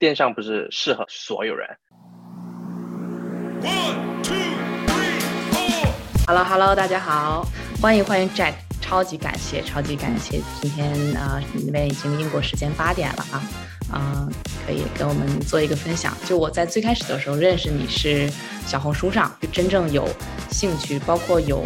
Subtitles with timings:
[0.00, 1.68] 电商不是适合所有人。
[3.60, 4.34] One, two,
[4.86, 5.20] three,
[5.52, 5.88] four.
[6.26, 7.46] Hello Hello，大家好，
[7.82, 13.44] 欢迎欢迎 Jack，超级感谢超级感谢，今天啊、呃那边已经英国时间八点了啊，
[13.92, 14.28] 啊、
[14.66, 16.16] 可以跟我们做一个分享。
[16.24, 18.26] 就我在最开始的时候认识你是
[18.64, 20.08] 小红书上，就真正有
[20.50, 21.62] 兴趣，包括有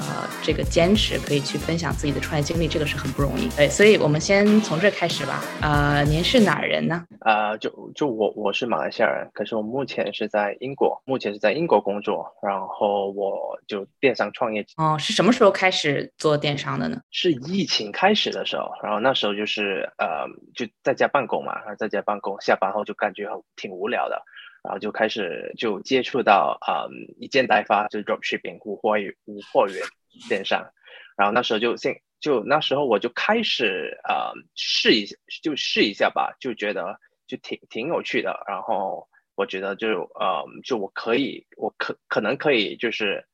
[0.00, 3.48] 呃这个坚持，可以去分享自己的创业经历，这个是很不容易。
[3.56, 5.42] 对，所以我们先从这开始吧。
[5.60, 7.04] 呃，您是哪儿人呢？
[7.20, 17.00] 呃，就就我我是马来西亚人，可是我目前是在英国，目前是在英国工作，然后我就电商创业哦，是什么时候开始做电商的呢？
[17.10, 24.22] 是疫情开始的时候，然后那时候就是呃就在家办公嘛，然后在家办公，下班后就感觉很挺无聊的，
[24.68, 29.82] 然后就开始就接触到嗯一件代发，就是 dropshipping 无货源无货源
[30.28, 30.70] 电商，
[31.16, 43.24] 然后那时候就现就那时候我就开始呃试一下就试一下吧，就觉得就挺挺有趣的，然后我觉得就呃就我可以我可可能可以就是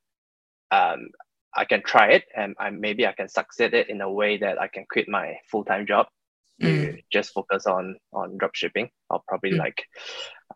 [0.69, 1.11] 嗯。
[1.57, 4.67] I can try it and I maybe I can succeed it in a way that I
[4.67, 6.07] can quit my full time job
[6.59, 7.03] to Mm.
[7.09, 9.63] just focus on on drop shipping or probably Mm.
[9.63, 9.87] like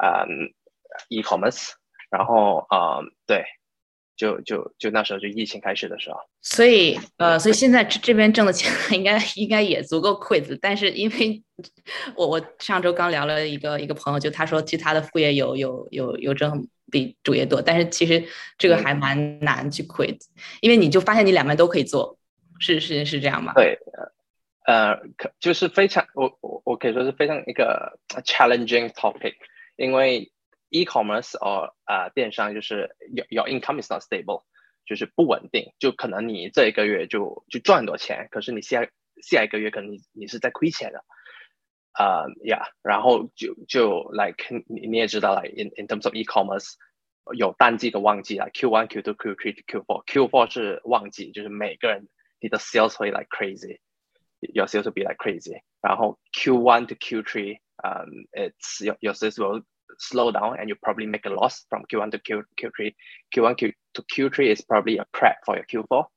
[0.02, 0.49] um
[1.09, 1.72] e-commerce
[2.09, 3.44] 然后嗯对
[4.16, 6.18] 就就就那时候就疫情开始的时候。
[6.42, 11.42] 所以呃，所以现在这这边挣的钱 应该应该也足够 quit，但是因为
[12.16, 20.20] 我我上周刚聊了一个一个朋友，就他说其实他的副业有有有有挣比主业多，但是其实这个还蛮难去 quit，
[20.62, 22.17] 因为你就发现你两边都可以做，
[22.60, 23.54] 是是是这样吗？
[23.54, 23.78] 对
[24.66, 29.34] 呃可就是非常我我我可以说是非常一个 challenging topic
[29.78, 30.32] 因为
[30.70, 34.44] e-commerce or 呃电商就是 your your income is not stable
[34.86, 38.86] 就是不稳定，就可能你这一个月就就赚很多钱，可是你下
[39.22, 41.05] 下一个月可能你你是在亏钱的，
[41.98, 46.75] 呃、yeah，然后就就 like 你你也知道，like in in terms of e-commerce
[47.34, 52.08] 有淡季跟旺季啊，Q one、Q two、Q three、Q four。Q four 是旺季，就是每个人
[52.40, 55.62] 你的 sales 会 like crazy，your sales will be like crazy。
[55.80, 59.62] 然后 Q one to Q three，um, it's your your sales will
[59.98, 63.42] slow down and you probably make a loss from Q one to Q Q three。Q
[63.42, 66.08] one Q to Q three is probably a prep for your Q four。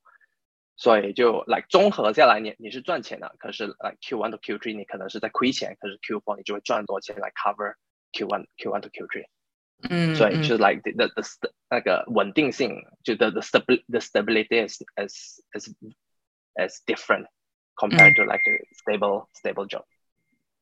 [0.76, 7.74] 所以就 like 综合下来你，你是赚钱的，可是 like Q one to Q three 你可能是在亏钱，可是 Q four 你就会赚很多钱来 cover
[8.12, 9.26] Q one Q one to Q three。
[9.90, 15.72] 嗯，所以嗯就是 like the the, the st- 那个稳定性，就 the the stability the stability is is is
[16.56, 17.26] is different
[17.76, 19.84] compared to like a stable stable job。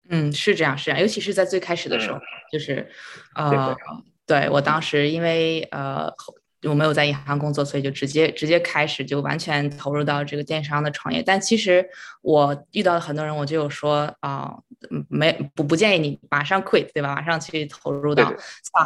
[0.10, 2.20] 嗯，是这样，是这样，尤其是在最开始的时候，
[2.52, 2.90] 就是
[3.34, 3.78] 啊对呃，
[4.26, 11.24] 对我当时因为呃后我没有在银行工作，所以就直接直接开始就完全投入到这个电商的创业。
[11.24, 11.88] 但其实
[12.22, 14.54] 我遇到的很多人，我就有说啊、
[14.90, 17.16] 嗯没不不建议你马上 quit，对吧？
[17.16, 18.34] 马上去投入到，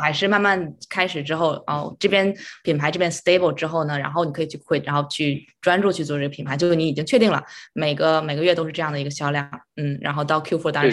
[0.02, 7.42] 还是慢慢开始之后，哦，这边品牌这边 stable 之后呢，然后你可以去 quit，然后去专注去做这个品牌，就是你已经确定了
[7.74, 10.92] 每个每个月都是这样的一个销量，嗯，然后到 Q4 当然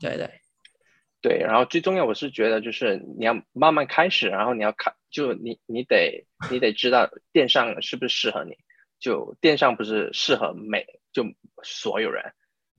[0.00, 0.30] 对对。
[1.20, 8.56] 对，然后最重要，我是觉得就是你要慢慢开始，然后你要看，就你你得你得知道电商是不是适合你，
[8.98, 11.24] 就电商不是适合每就
[11.62, 12.24] 所有人，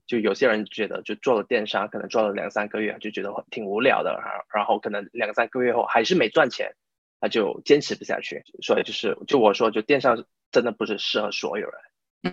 [0.08, 6.76] 就有些人觉得就做了电商，可能做了两三个月就觉得挺无聊的，然后然后可能两三个月后还是没赚钱，
[7.22, 11.74] 他就坚持不下去，所以就是就我说，就电商真的不是适合所有人。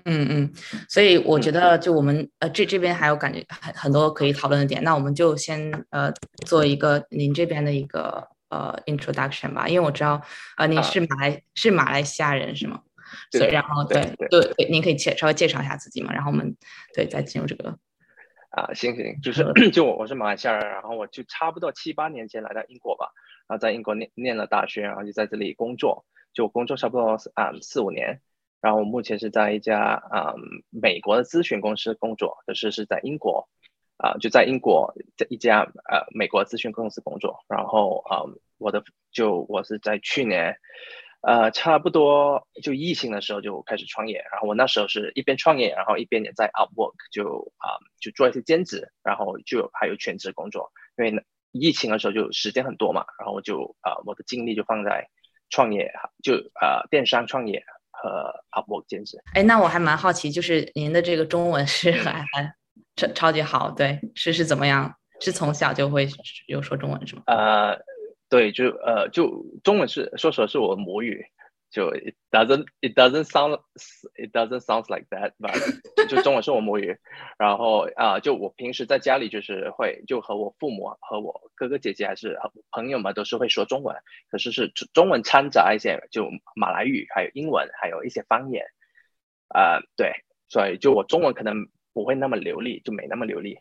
[0.05, 0.53] 嗯嗯，
[0.89, 1.51] 所以我觉。
[1.51, 6.13] 嗯得就我们呃这这边还有感觉很很多可以讨论的点，那我们就先呃
[6.47, 10.21] 做一个您这边的一个呃 introduction 吧，因为我知道
[10.57, 12.83] 呃您啊是马来、是马来西亚人是吗？
[13.33, 16.57] 对所以然后对对对对，您可以介稍微介绍一下自己嘛，然后我们
[16.95, 17.77] 对再进入这个
[18.51, 23.11] 啊，行行，就是 就我我是马来西亚人，然后我就差不多七八年前来到英国吧，
[23.49, 28.21] 然后在英国念念了大学，然后就在这里工作，就工作差不多啊四五年，
[28.61, 30.35] 然后我目前是在一家啊、
[30.71, 33.49] 美国的咨询公司工作，可是是在英国
[33.97, 38.23] 啊、就在英国在一家呃美国咨询公司工作，然后啊、
[38.61, 40.55] 我的就我是在去年。
[41.23, 51.21] 呃，差不多就疫情的时候就开始创业，然后我那时候是一边创业，然后一边也在 Upwork 就啊、就做一些兼职，然后就还有全职工作，因为呢
[51.53, 55.07] 疫情的时候就时间很多嘛，然后我就啊、我的精力就放在
[55.51, 55.93] 创业，
[56.23, 59.19] 就呃电商创业和 Upwork 兼职。
[59.35, 62.55] 哎，那我还蛮好奇，就是您的这个中文是还还
[62.97, 64.95] 超超级好，对，是是怎么样？
[65.21, 66.09] 是从小就会
[66.47, 67.23] 有说中文是吗？
[67.27, 67.79] 呃，
[68.31, 71.27] 对，就呃就中文是说实话是我的母语，
[71.69, 73.61] 就 it doesn't it doesn't sound
[74.15, 76.97] it doesn't sounds like that but 就中文是我母语，
[77.39, 83.97] 然后啊、就我平时在家里就是会就和我父母和我哥哥姐姐还是和朋友们都是会说中文，
[84.31, 88.65] 可是是中中文掺杂一些就马来语，还有英文，还有一些方言，
[89.53, 93.59] 呃，对，所以就我中文可能不会那么流利，就没那么流利。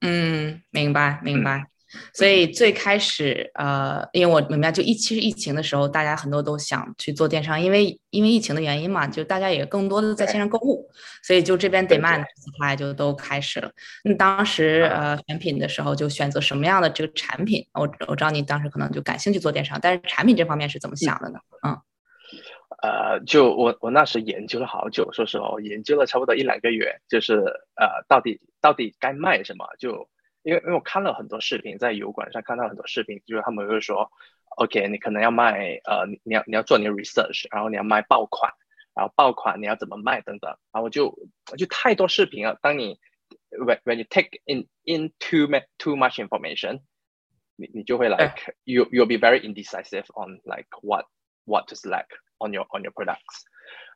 [0.00, 1.66] 嗯，明白明嗯白。
[2.12, 10.86] 所以最开始，呃，因为我明白，就疫其实疫情的时候，大家很多都想去做电商，因为因为疫情的原因嘛，就大家也更多的在线上购物，
[11.22, 13.70] 所以就这边对 demand supply 就都开始了。
[14.04, 17.66] 那当时呃选品的时候，就选择什么样的这个产品？
[17.72, 21.38] 我我知道你当时可能就感兴趣做电商，但是产品这方面是怎么想的呢？
[21.66, 21.76] 嗯
[22.82, 27.34] 呃，就我我那时研究了好久，说实话，我研究了差不多一两个月，就是
[27.74, 29.66] 呃，到底到底该卖什么？
[29.80, 30.08] 就
[30.42, 34.10] 因为因为我看了很多视频，在油管上看到很多视频，就是他们会说
[34.56, 38.52] ，OK，你可能要卖呃，你你要你要做你的 research，然后你要卖爆款，
[38.94, 41.18] 然后爆款你要怎么卖等等，然后就
[41.56, 42.58] 就太多视频了。
[42.62, 42.98] 当你
[43.50, 46.80] when when you take in in too much too much information，
[47.56, 51.06] 你你就会 like you you'll be very indecisive on like what
[51.44, 52.08] what to select
[52.38, 53.44] on your on your products，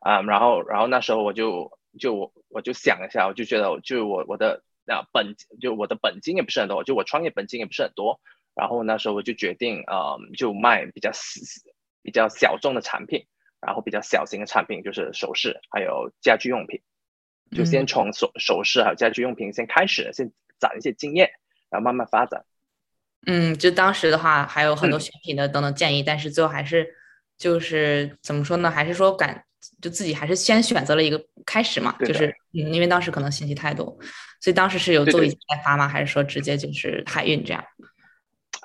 [0.01, 8.19] 啊、然后然后那时候我就就我我就想一下，我就觉得就我我的啊本就我的本金也不是很多，就我创业本金也不是很多，
[8.55, 11.11] 然后那时候我就决定呃就卖比较
[12.01, 13.25] 比较小众的产品，
[13.61, 16.81] 然后比较小型的产品就是首饰还有家居用品，
[17.51, 21.31] 就先嗯从首首饰还有家居用品先开始，先攒一些经验，
[21.69, 22.45] 然后慢慢发展。
[23.25, 26.93] 嗯，就当时的话还有很多嗯选品的等等建议，但是最后还是
[27.37, 28.69] 就是怎么说呢？
[28.69, 29.45] 还是说感
[29.81, 33.85] 就自己还是先选择了一个开始嘛，就是嗯，因为当时可能信息太多，
[34.39, 35.87] 所以当时是有做一些代发吗？
[35.87, 37.63] 还是说直接就是海运这样？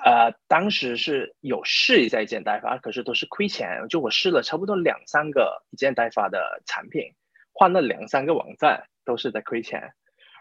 [0.05, 3.85] 呃，当时是有试一下一件代发，可是都是亏钱。
[3.89, 7.03] 就我试了差不多两三个一件代发的产品，
[7.51, 9.91] 换了两三个网站，都是在亏钱。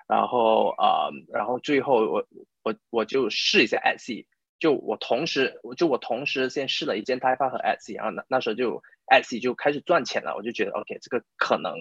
[0.07, 2.27] 然后呃，然后最后我
[2.63, 4.27] 我我就试一下 Etsy，
[4.59, 11.73] 就我同时我就我同时先试了一件代发和 Etsy，然后那那时候就 Etsy 就开始赚钱了，我就觉得 OK，这个可能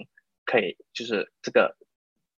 [0.44, 1.76] 可以，就是这个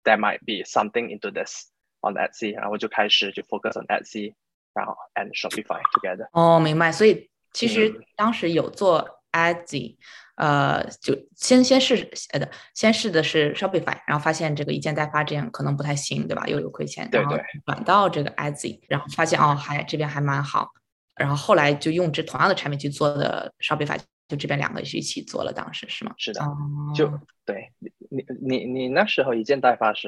[0.04, 1.70] there might be something into this
[2.02, 4.34] on Etsy，然后我就开始就 focus on Etsy。
[4.72, 6.30] 然后 and Shopify together。
[6.32, 6.92] 哦，明白。
[6.92, 9.98] 所以其实嗯当时有做 Etsy，
[10.36, 16.46] 呃，就先先试呃的，先试的是 Shopify，然后发现这个一件代发这样可能不太行，对吧？
[16.48, 20.70] 又有亏钱，然后对对转到这个 Etsy，然后发现哦，还这边还蛮好，
[21.16, 26.14] 然后后来就用这同样的产品去做的 Shopify，就这边两个是一起做了，当时是吗？
[26.18, 26.58] 是的，哦，
[26.96, 27.12] 就
[27.46, 30.08] 对你你你你那时候一件代发是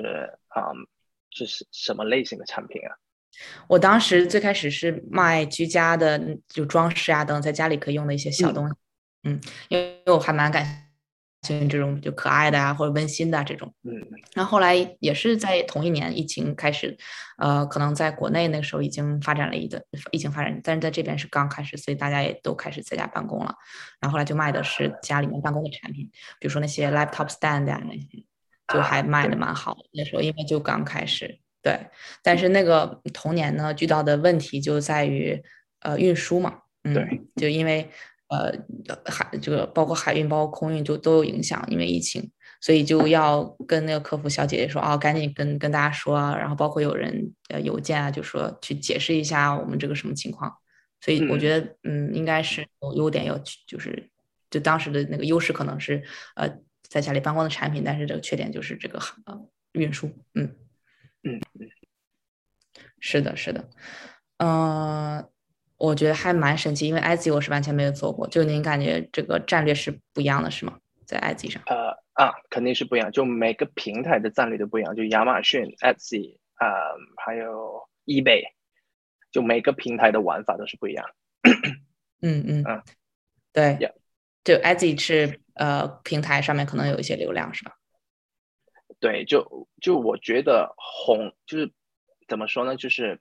[0.56, 0.88] 嗯
[1.32, 2.96] 是是什么类型的产品啊？
[3.68, 6.20] 我当时最开始是卖居家的，
[6.50, 8.76] 就装饰啊等等，在家里可以用的一些小嗯东西。
[9.24, 9.40] 嗯，
[9.70, 10.66] 因为我还蛮感
[11.44, 13.74] 兴趣这种就可爱的啊，或者温馨的、啊、这种。
[13.84, 13.92] 嗯
[14.34, 16.98] 然后后来也是在同一年疫情开始，
[17.38, 19.82] 呃，可能在国内那个时候已经发展了一段
[20.12, 23.54] 疫情发展，但是在这边是刚开始，所以大家也都开始在家办公了。
[24.00, 26.10] 然后后来就卖的是家里面办公的产品，
[26.40, 28.26] 比如说那些 laptop stand 啊那些，
[28.74, 29.82] 就还卖的蛮好的。
[29.94, 31.40] 那时候因为就刚开始。
[31.64, 31.80] 对，
[32.24, 35.40] 但是那个同年呢，遇到的问题就在于
[35.82, 37.88] 呃运输嘛，嗯，对，就因为
[38.32, 38.52] 呃
[39.06, 42.32] 海这个包括海运、包括空运就都有影响，因为疫情，
[42.62, 50.52] 所以就要跟那个客服小姐姐说啊，赶紧跟跟大家说啊，然后包括有人呃邮件啊，就说去解释一下我们这个什么情况，
[51.02, 54.10] 所以我觉得嗯应该是有优点有就是
[54.50, 56.02] 就当时的那个优势可能是
[56.36, 56.50] 呃
[56.82, 59.40] 在家里办公的产品，但是这个缺点就是这个呃
[59.74, 60.56] 运输，嗯。
[61.24, 61.40] 嗯
[63.00, 63.70] 是的，是的，
[64.38, 65.24] 嗯，
[65.82, 70.78] 我觉得还蛮神奇，因为 Etsy 我是完全没有做过，就您感觉这个战略是不一样的，是吗？
[71.06, 71.64] 在 Etsy 上？
[71.66, 76.68] 呃啊，肯定是不一样，就每个平台的战略都不一样，就亚马逊、Etsy 啊、
[77.26, 78.44] 还有 eBay，
[79.32, 81.04] 就每个平台的玩法都是不一样。
[82.22, 82.84] 嗯嗯嗯
[83.52, 83.94] 对 Yeah
[84.44, 87.76] 就 Etsy 是呃平台上面可能有一些流量，是吧？
[89.00, 91.72] 对，就就我觉得红就是
[92.28, 93.20] 怎么说呢，就是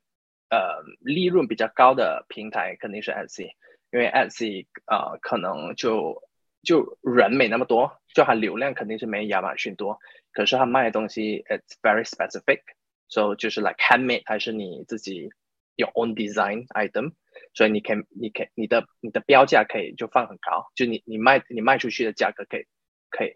[0.50, 3.52] 呃利润比较高的平台肯定是 Etsy，
[3.90, 6.23] 因为 Etsy 呃可能就
[6.62, 9.99] 就人没那么多，就它流量肯定是没亚马逊多，
[10.33, 15.30] 可是它卖的东西 it's very specific，so 就是 like handmade 还是你自己
[15.76, 17.12] your own design item，
[17.54, 22.66] 所以你可以你可以你的你的标价可以就放很高，就你你卖你卖出去的价格可以
[23.09, 23.33] 可以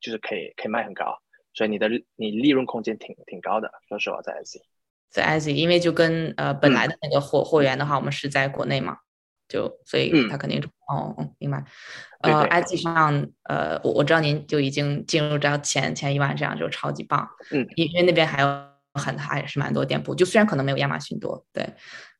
[0.00, 1.20] 就是可以可以卖很高。
[1.52, 4.73] 所以你的你利润空间挺挺高的，说实话，在 S C。
[5.14, 8.98] 在 Etsy，因为就跟呃本嗯来的那个货货源的话，我们是在国内嘛，
[9.48, 11.64] 就所以嗯它肯定是、哦，嗯，明白。
[12.22, 17.28] 呃对，IG 上，呃，我我知道您就已经进入到前前一万，这样就超级棒。
[17.52, 21.62] 嗯因因为那边还有很还是蛮多店铺，就虽然可能没有亚马逊多，对，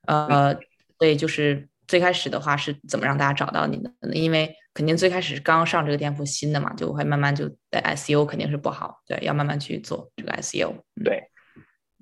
[0.06, 0.54] 嗯呃，
[0.98, 3.90] 所以就是最开始的话是怎么让大家找到你的？
[4.12, 10.70] 因为肯定最开始刚上这个店铺新的嘛，就会慢慢就对 SEO 肯定是不好，对，要慢慢去做这个 SEO。
[10.70, 11.22] 嗯对，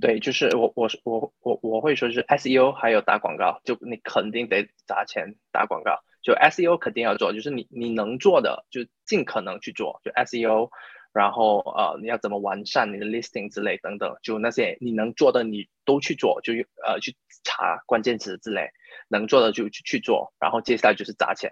[0.00, 6.00] 对，就是我我是我我我会说是 SEO 还有打广告，就你肯定得砸钱打广告。
[6.22, 10.70] 就 SEO 肯定要做，就是你你能做的就尽可能去做，就 SEO，
[11.12, 16.52] 然后呃你要怎么完善你的 listing 之类等等，就那些你能做的你都去做，就
[16.86, 18.70] 呃去查关键词之类，
[19.08, 21.50] 能做的就去去做，然后接下来就是砸钱，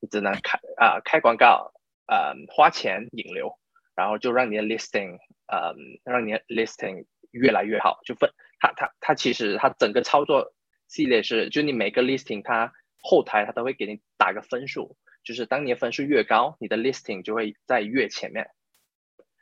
[0.00, 1.72] 你只能开啊、开广告，
[2.06, 3.58] 呃花钱引流，
[3.94, 5.18] 然后就让你的 listing，
[5.50, 10.54] 呃让你的 listing 越来越好，就分它它它其实它整个操作
[10.86, 18.48] 系列是，就你每个 listing 它后台它都会给你打个分数，就是当你的分数越高，你的 listing 就会在越前面。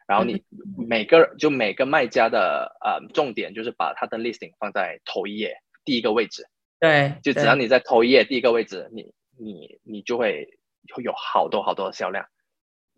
[0.07, 0.43] 然后你
[0.89, 6.49] 每个就每个卖家的呃重点就是把他的 listing 放在头一页第一个位置，
[6.81, 10.59] 对，对就只要你在头一页第一个位置，你你你就会
[10.95, 12.27] 会有好多好多的销量。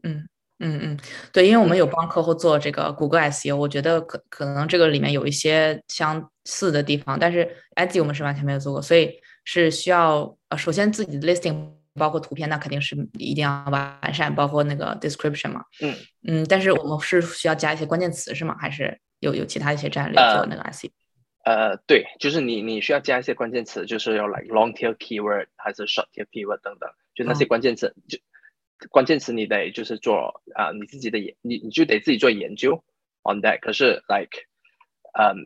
[0.04, 0.28] 嗯
[0.60, 0.98] 嗯嗯，
[1.32, 9.10] 对，因为我们有帮客户做这个谷歌 SEO，我觉得可可能这个里面有一些相似的地方，但是 IG 我们是完全没有做过，所以
[9.44, 15.94] 是需要呃，首先自己的 listing 包括图片，那肯定是一定要完善，包括那个 description 嘛，嗯
[16.28, 18.54] 嗯，但是我们是需要加一些关键词是吗？
[18.60, 20.90] 还是有有其他一些战略做呃那个 SEO？
[21.42, 28.18] 呃，对，就是你你需要加一些关键词，就是要 like long tail keyword 还是 short tail keyword 等等，就那些嗯关键词，就
[28.88, 32.82] 关键词你得就是做啊、你自己的研，你你就得自己做研究
[33.22, 33.60] on that。
[33.60, 34.46] 可是 like，
[35.12, 35.44] 嗯、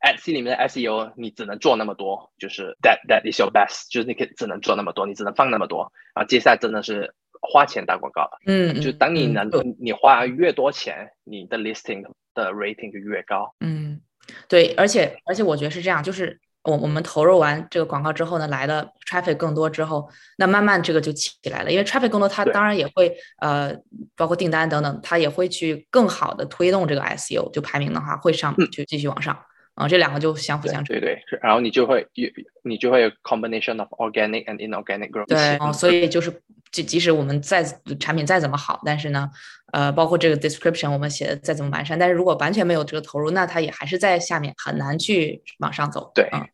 [0.00, 8.38] at C 里面的 SEO 你只能做那么多，就是 that that is your best，就是你可以只能做那么多，你只能放那么多，然后接下来真的是花钱打广告了。
[8.46, 12.02] 嗯，就嗯当你能、嗯你花越多钱，你的 listing
[12.34, 13.54] 的 rating 就越高。
[13.60, 14.00] 嗯，
[14.48, 23.74] 对，而且而且我觉得是这样，就是我我们投入完这个广告之后呢，来的 traffic 更多之后，那慢慢这个就起来了，因为 traffic 更多，它当然也会呃，
[24.14, 28.68] 包括订单等等，它也会去更好的推动这个 SEO，就排名的话会上嗯。
[28.70, 29.36] 就继续往上，
[29.74, 30.94] 啊、这两个就相辅相成。
[30.94, 32.28] 对对，然后你就会有
[32.62, 37.64] 你就会有 combination of organic and inorganic growth 对，哦，所以就是即即使我们再
[37.98, 39.30] 产品再怎么好，但是呢，
[39.72, 46.12] 呃，包括这个 description 我们写的再怎么完善，但是如果完全没有这个投入，那它也还是在下面很难去往上走。
[46.14, 46.46] 对嗯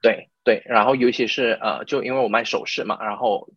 [0.00, 3.48] 对对，然后尤其是呃，就因为我卖首饰嘛，然后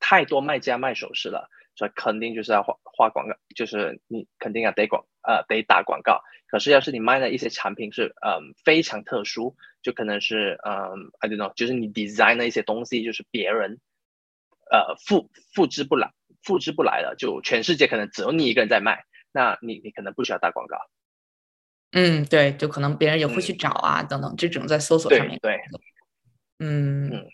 [0.00, 6.20] 太多卖家卖首饰了，所以肯定就是要花花广告，就是你肯定要得广呃得打广告。
[6.48, 13.78] 可是要是你卖的一些产品是嗯、非常特殊，就可能是嗯 I don't know，就是你 design 的一些东西，就是别人
[14.70, 16.10] 呃复复制不来
[16.42, 20.76] 复制不来了，就全世界可能只有你一个人在卖，那你你可能不需要打广告。
[21.92, 25.38] 嗯，对，就可能别人也会去嗯找啊，等等，这种在搜索上面。
[25.40, 25.60] 对对，
[26.58, 27.26] 嗯嗯，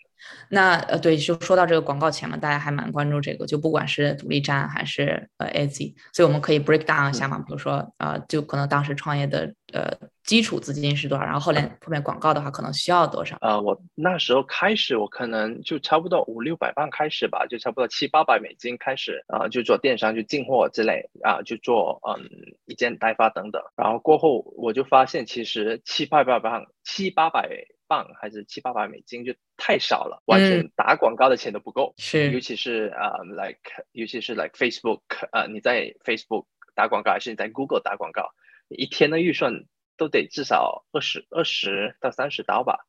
[0.49, 9.91] 那呃，对，就说到这个广告钱嘛，大家还蛮关注这个，就不管是独立站还是呃 AZ，所以我们可以 break down 一下嘛，比如说呃，就可能当时创业的呃
[10.23, 13.37] 基础资金是多少，然后后面后面广告的话可能需要多少？
[13.41, 22.23] 呃，我那时候开始，我可能就差不多五六百万开始吧，就差不多七八百美金开始，啊、就做电商，就进货之类，啊、就做嗯
[22.65, 23.61] 一件代发等等。
[23.75, 27.49] 然后过后我就发现，其实七八百万、七八百
[27.87, 31.93] 磅还是七八百美金就太少了，完全嗯打广告的钱都不够。
[31.97, 35.01] 尤是，其是呃，like 尤其是 like Facebook，
[35.31, 38.31] 呃，你在 Facebook 打广告还是你在 Google 打广告，
[38.67, 39.65] 你一天的预算
[39.97, 42.85] 都得至少二十二十到三十刀吧，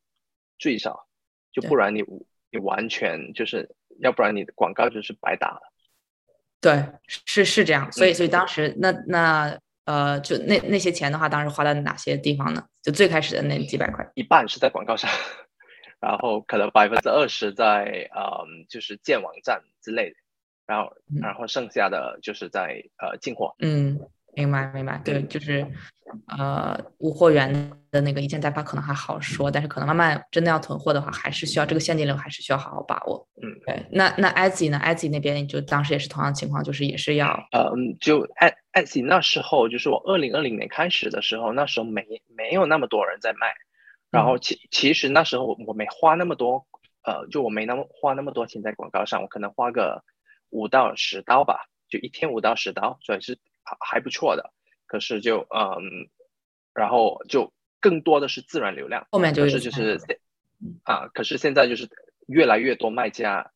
[0.59, 1.07] 最少，
[1.51, 2.03] 就不然你
[2.51, 5.61] 你完全就是，要不然你的广告就是白打了。
[6.59, 8.15] 对，是是这样，所以嗯。
[8.15, 12.61] 所以当时那那呃，就那那些钱的话，当时花在哪些地方呢？
[12.83, 14.05] 就最开始的那几百块。
[14.15, 15.09] 一半是在广告上，
[16.01, 20.15] 然后可能百分之二十在嗯就是建网站之类的，
[20.65, 23.55] 然后嗯然后剩下的就是在呃进货。
[23.59, 23.97] 嗯，
[24.35, 25.65] 明白明白，对，嗯就是
[26.27, 33.27] 呃，无货源的那个一件代发可能还好说，但是可能慢慢真的要囤货的话，还是需要这个现金流，还是需要好好把握。
[33.41, 42.05] 嗯，对，那那 Etsy 呢？Etsy 那边就当时也是同样的情况，就是也是要嗯，就 at Etsy 那时候，就是我二零二零年开始的时候，那时候没
[42.35, 43.53] 没有那么多人在卖，
[44.11, 46.65] 然后其其实那时候我我没花那么多，
[47.03, 50.03] 呃，就我没那么花那么多钱在广告上，我可能花个
[50.51, 54.53] 五到十刀吧，就一天五到十刀，所以是还还不错的。
[54.85, 56.07] 可是就嗯，
[56.73, 59.99] 然后就更多的是自然流量，后面就是就是
[60.83, 61.89] 啊，可是现在就是
[62.27, 63.51] 越来越多卖家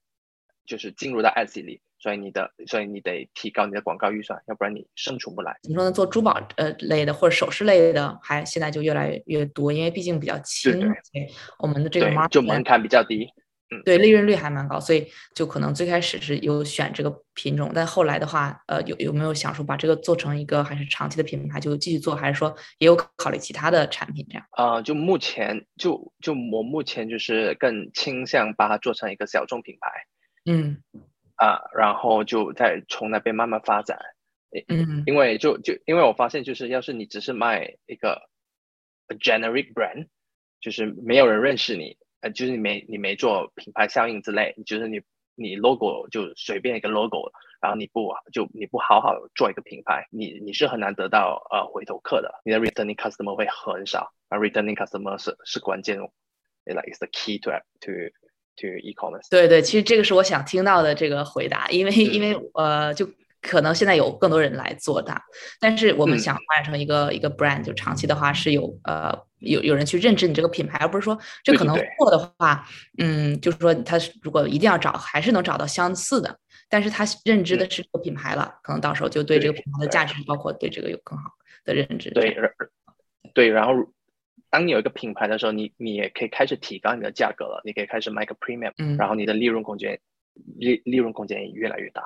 [0.66, 5.58] 就是进入到 ads 里，所以你的所以你得提高你的广告预算，要不然你生存不来。
[5.64, 5.92] 你说呢？
[5.92, 13.30] 做珠宝呃类的或者首饰类的，还现在就越来越多，因为毕竟比较轻，对我们的这个就门槛比较低。
[13.86, 24.46] 对利润率还蛮高，所以就可能最开始是有选这个品种，但后来的话，呃，有有没有想说把这个做成一个还是长期的品牌，就继续做，还是说也有考虑其他的产品这样？
[24.58, 29.90] 呃，就目前就就我目前就是更倾向把它做成一个小众品牌
[30.46, 30.78] 嗯
[31.36, 33.98] 啊、然后就再从那边慢慢发展。
[34.68, 38.22] 嗯因为就就因为我发现，就是要是你只是卖一个
[39.20, 40.08] generic brand，
[40.60, 45.02] 就是没有人认识你，呃，就是你没你没做品牌效应之类，就是你
[45.36, 55.98] 你 logo 就随便一个 logo，然后你不就你不好好做一个品牌，你你是很难得到呃回头客的，你的 returning customer 会很少，而 returning customer 是是关键
[56.66, 57.92] ，like is the key to to
[58.56, 59.30] to e-commerce。
[59.30, 63.10] 对对，其实这个是我想听到的这个回答，因为因为呃，就
[63.42, 65.20] 可能现在有更多人来做它，
[65.60, 66.20] 但是我们嗯。
[66.20, 72.68] 想发展成一个一个 brand，就长期的话是有呃有有人去认知你这个品牌，而不是说这可能对对对做的话，
[73.00, 76.38] 嗯，就是说他如果一定要找，还是能找到相似的，
[76.70, 81.32] 但是他认知的是这个品牌了，可能到时候就对这个品牌的价值，包括对这个有更好
[81.66, 82.12] 的认知。
[82.12, 82.38] 对，
[83.34, 83.74] 对，然后
[84.52, 88.98] 当你有一个品牌的时候，你你也可以开始提高你的价格了，你可以开始卖个 premium，、嗯。
[88.98, 90.00] 然后你的利润空间
[90.58, 92.04] 利利润空间也越来越大。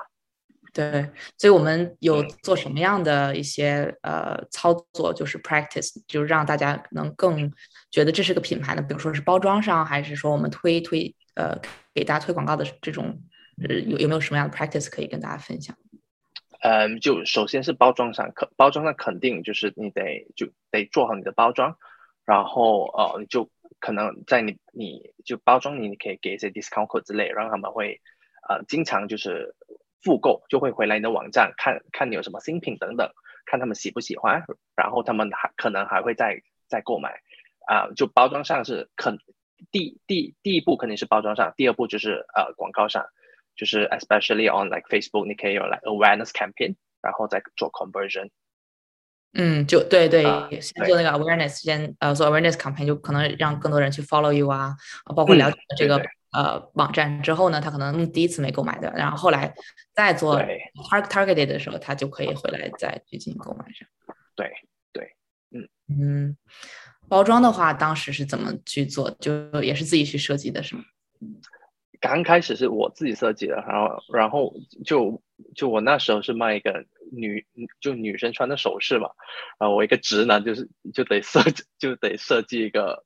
[0.72, 7.50] 对，所以我们有嗯做什么样的一些呃操作，就是 practice，就是让大家能更
[7.90, 8.82] 觉得这是个品牌呢？
[8.82, 11.58] 比如说是包装上，还是说我们推推呃
[11.94, 13.22] 给大家推广告的这种，
[13.66, 15.76] 呃有有没有什么样的 practice 可以跟大家分享？
[16.60, 21.76] 嗯，就首先是包装上，可包装上肯定就是你得就得做好你的包装，
[22.24, 28.00] 然后呃，你就可能在你你就包装你，你可以给一些 discount code 之类，让他们会
[28.48, 29.54] 呃经常就是
[30.06, 33.10] 复购，就会回来你的网站看看你有什么新品等等，
[33.44, 34.44] 看他们喜不喜欢，
[34.76, 37.20] 然后他们还可能还会再再购买
[37.66, 39.18] 啊、就包装上是肯
[39.72, 43.04] 第第第一步肯定是包装上，第二步就是呃广告上。
[43.58, 48.28] 就是 especially on like Facebook，你可以有 like awareness campaign，然后再做 conversion。
[49.32, 55.98] 嗯，就对对，啊先做那个 awareness，先呃做 awareness campaign，就可能让更多人去 follow you 啊，呃包括嗯了解了这个
[56.36, 59.54] 呃网站之后呢，他可能第一次没购买的，然后后来
[59.94, 63.88] 再做对 target targeted 的时候，他就可以回来再去进行购买上。
[64.34, 64.52] 对
[64.92, 65.16] 对，
[65.50, 66.36] 嗯，嗯，
[67.08, 69.10] 包装的话，当时是怎么去做？
[69.18, 70.84] 就也是自己去设计的，是吗？
[71.98, 75.22] 刚开始是我自己设计的，然后然后就
[75.54, 77.46] 就我那时候是卖一个女
[77.80, 79.08] 就女生穿的首饰嘛，
[79.58, 83.04] 然后我一个直男就是就得设计就得设计一个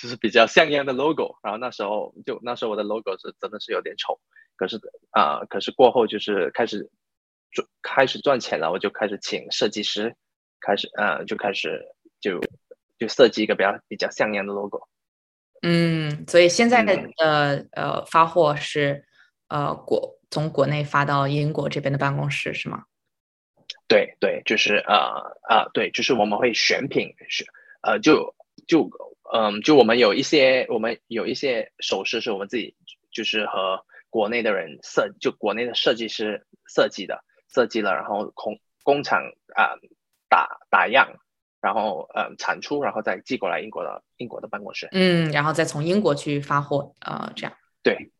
[0.00, 4.18] 就是比较像样的 logo，然后那时候就那时候我的 logo 是真的是有点丑，
[4.56, 4.80] 可是
[5.10, 6.90] 啊、可是过后就是开始
[7.50, 10.14] 赚开始赚钱了，我就开始请设计师，
[10.60, 11.84] 开始呃就开始
[12.20, 12.40] 就
[12.98, 14.88] 就设计一个比较比较像样的 logo。
[15.62, 19.06] 嗯，所以现在的嗯呃呃发货是
[19.48, 22.84] 呃国从国内发到英国这边的办公室是吗？
[23.86, 27.46] 对对，就是呃啊、对，就是我们会选品选
[27.82, 28.34] 呃就
[28.66, 28.90] 就
[29.32, 32.74] 嗯就我们有一些我们有一些首饰是我们自己
[33.12, 39.22] 就是和国内的人设就国内的设计师设计的设计了，然后工工厂
[39.54, 39.76] 啊、
[40.28, 41.08] 打打样，
[41.60, 44.88] 然后呃产出，然后再寄过来英国的英国的办公室。
[44.92, 47.52] 嗯，然后再从英国去发货，呃，这样。
[47.82, 48.10] 对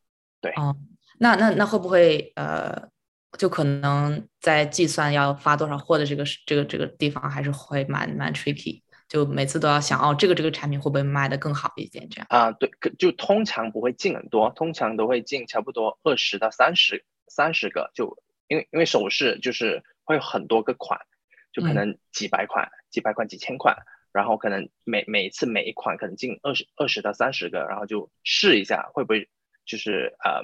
[0.41, 0.77] 对哦，
[1.19, 2.91] 那那那会不会呃，
[3.39, 12.09] 就可能在计算要发多少货的这个这个这个地方，还是会蛮蛮 tricky，就每次都要想哦，这个这个产品会不会卖的更好一点？
[12.09, 12.27] 这样。
[12.31, 21.01] 啊、对，可就通常不会进很多，通常都会进差不多二十到三十三十个，就因为因为首饰就是会有很多个款，
[21.53, 23.77] 就可嗯能几百款、几百款、几千款，
[24.13, 29.29] 然后可能每每一次每一款可能进二十二十到三十个，然后就试一下会不会
[29.67, 30.41] 就是呃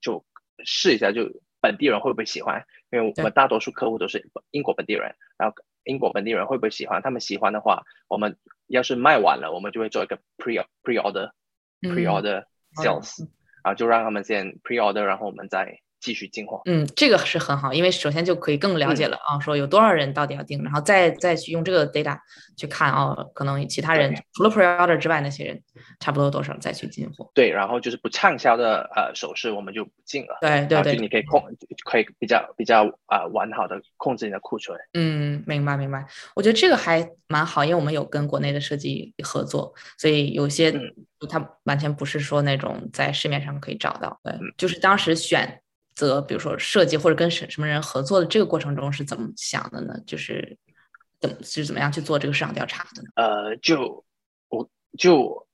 [0.00, 0.24] 就
[0.64, 1.30] 试一下就
[1.66, 7.02] 本地人会不会喜欢，因为我们大多数客户都是英国本地人，然后英国本地人会不会喜欢？
[7.02, 11.32] 他们喜欢的话，我们要是卖完了，我们就会做一个 pre pre order
[11.82, 11.90] 嗯。
[11.90, 12.44] pre order
[12.76, 13.26] sales，、
[13.64, 16.62] 然后就让他们先 pre order，然后我们再继续进货。
[16.66, 22.16] 嗯，这个是很好，因为首先就可以更了解了啊，说有多少人到底要订，然后再再去用这个 data
[22.56, 25.60] 去看啊，可能其他人除了 pre-order 之外，那些人
[25.98, 27.28] 差不多多少再去进货。
[27.34, 30.38] 对，然后就是不畅销的呃首饰我们就不进了。
[30.40, 31.42] 对对对，你可以控，
[31.84, 34.78] 可以比较比较啊、呃完好的控制你的库存。
[34.94, 36.06] 嗯，明白明白。
[36.36, 40.80] 我觉得这个还蛮好，因为我们有跟国内的设计合作，所以有些嗯
[41.28, 44.20] 它完全不是说那种在市面上可以找到。
[44.22, 45.60] 对，嗯就是当时选
[45.96, 49.98] 择，比如说设计或者跟什什么人合作的这个过程中是怎么想的呢？
[50.06, 50.56] 就是
[51.18, 53.08] 怎么是怎么样去做这个市场调查的呢？
[53.16, 54.04] 呃，就
[54.48, 55.48] 我就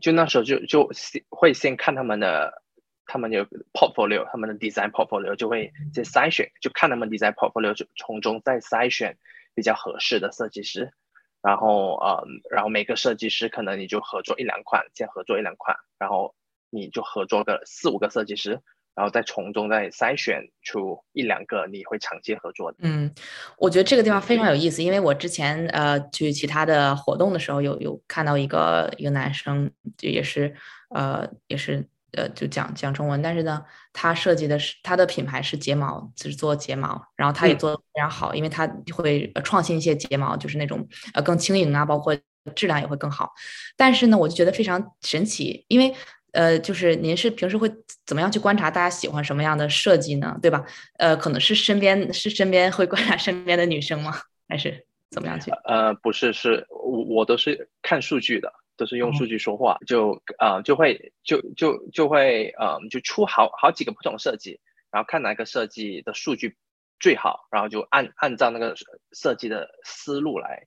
[0.00, 2.62] 就那时候就就先会先看他们的，
[3.04, 9.18] 他们有 portfolio，他们的 design portfolio 就会先筛选，就看他们 design portfolio，就从中再筛选
[9.54, 10.92] 比较合适的设计师。
[11.40, 16.34] 然后呃，然后每个设计师可能你就合作一两款，先合作一两款，然后
[16.68, 18.60] 你就合作个四五个设计师，
[18.98, 22.78] 然后再从中再筛选出一两个你会长期合作的。
[22.80, 23.14] 嗯，
[23.56, 30.52] 我觉得这个地方非常有意思，因为我之前呃去其他的活动的时候有有看到一个一个男生，就也是
[30.90, 40.84] 呃也是呃就讲讲中文，但是呢，他设计的是他的品牌是睫毛，就是做睫毛，然后他也嗯做的非常好，因为他会呃创新一些睫毛，就是那种
[41.14, 42.18] 呃更轻盈啊，包括
[42.56, 43.32] 质量也会更好。
[43.76, 45.94] 但是呢，我就觉得非常神奇，因为
[46.32, 47.70] 呃，就是您是平时会
[48.04, 50.38] 怎么样去观察大家喜欢什么样的设计呢？
[50.42, 50.64] 对吧？
[50.98, 54.12] 呃，可能是身边是身边会观察身边的女生吗？
[54.48, 55.50] 还是怎么样去？
[55.64, 64.60] 呃，不是，是我我都是看数据的，都是用哦数据说话，就呃就会就就就会呃就出好好几个不同设计，
[64.90, 66.56] 然后看哪个设计的数据
[67.00, 68.74] 最好，然后就按按照那个
[69.12, 70.66] 设计的思路来，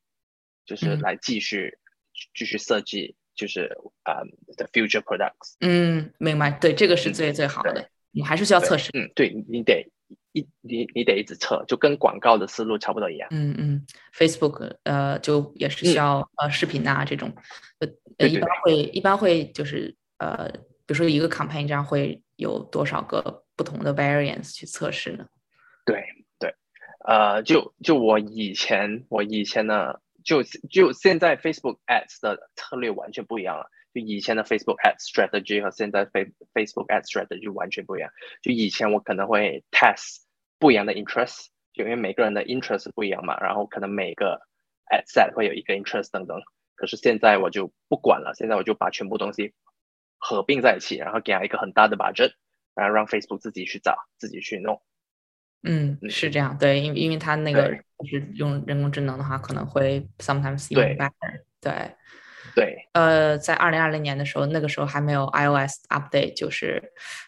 [0.66, 1.78] 就是嗯来继续
[2.34, 4.24] 继续设计，就是呃
[4.58, 5.56] the future products。
[5.60, 6.52] 嗯，明白。
[6.52, 8.90] 对，这个是嗯最最好的，你还是需要测试。
[8.94, 9.90] 嗯，对你得
[10.34, 13.28] 一你你得一直测，就跟广告的思路差不多一样。
[13.32, 17.34] 嗯嗯，Facebook 呃就也是需嗯要、呃视频啊这种，
[17.80, 20.50] 呃呃一般会一般会就是呃
[20.86, 25.26] 比如说一个 campaign 这样会有多少个不同的 variants 去测试呢？
[25.86, 26.04] 对
[26.40, 26.54] 对，
[27.06, 33.70] 呃，就就我以前我以前呢，就就现在 Facebook Ads 的策略完全不一样了。
[33.94, 38.10] 就以前的 Facebook Ads strategy 和现在 Face Facebook Ads strategy 完全不一样。
[38.42, 40.22] 就以前我可能会 test
[40.60, 44.40] 不一样的 interest，就因为每个人的 interest 不一样嘛，然后可能每个
[44.90, 46.40] ad set 会有一个 interest 等等。
[46.76, 49.54] 可是现在我就不管了，现在我就把全部东西
[50.18, 52.32] 合并在一起，然后给他一个很大的 budget，
[52.74, 54.82] 然后让 Facebook 自己去找，自己去弄。
[55.64, 57.70] 嗯，嗯是这样，对，因为因为它那个
[58.00, 60.98] 就是用人工智能的话，可能会 sometimes even 对。
[60.98, 61.42] better。
[61.62, 61.96] 对，
[62.56, 62.90] 对。
[62.94, 66.82] 呃，在二零二零年的时候，那个时候还没有 iOS update，就是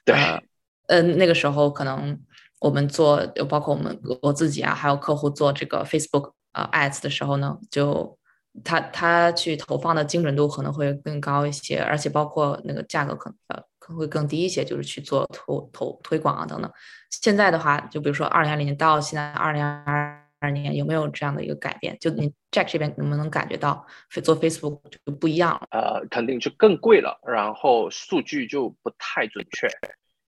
[0.04, 0.42] 对呃
[0.88, 2.20] 呃那个时候可能
[2.60, 8.18] 我们做，就包括我们我自己啊，还有客户做这个 Facebook 呃 ads 的时候呢，就
[8.64, 16.72] 他他去投放的精准度可能会更高一些，而且包括那个价格可能呃可能会更低一些，就是去做投投推广啊等等。
[17.10, 21.98] 现在的话，就比如说二零二零年到现在二零二二年，有没有这样的一个改变？
[22.00, 23.86] 就你 Jack 这边能不能感觉到
[24.24, 25.68] 做 Facebook 就不一样了？
[25.72, 29.68] 呃，肯定就更贵了，然后数据就不太准确，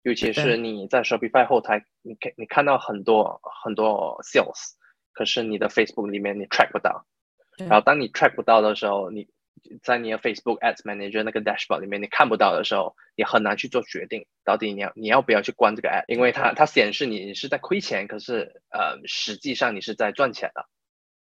[0.04, 4.74] 尤其是你在 Shopify 后台，你看你看到很多很多 sales，
[5.14, 7.06] 可是你的 Facebook 里面你 track 不到，
[7.58, 9.30] 然后当你 track 不到的时候，你
[9.84, 20.66] 在你的 Facebook Ads Manager 那个 dashboard 里面你看不到的时候，你很难去做决定，到底你要你要不要去关这个 ad，因为它它显示你是在亏钱，可是呃实际上你是在赚钱的，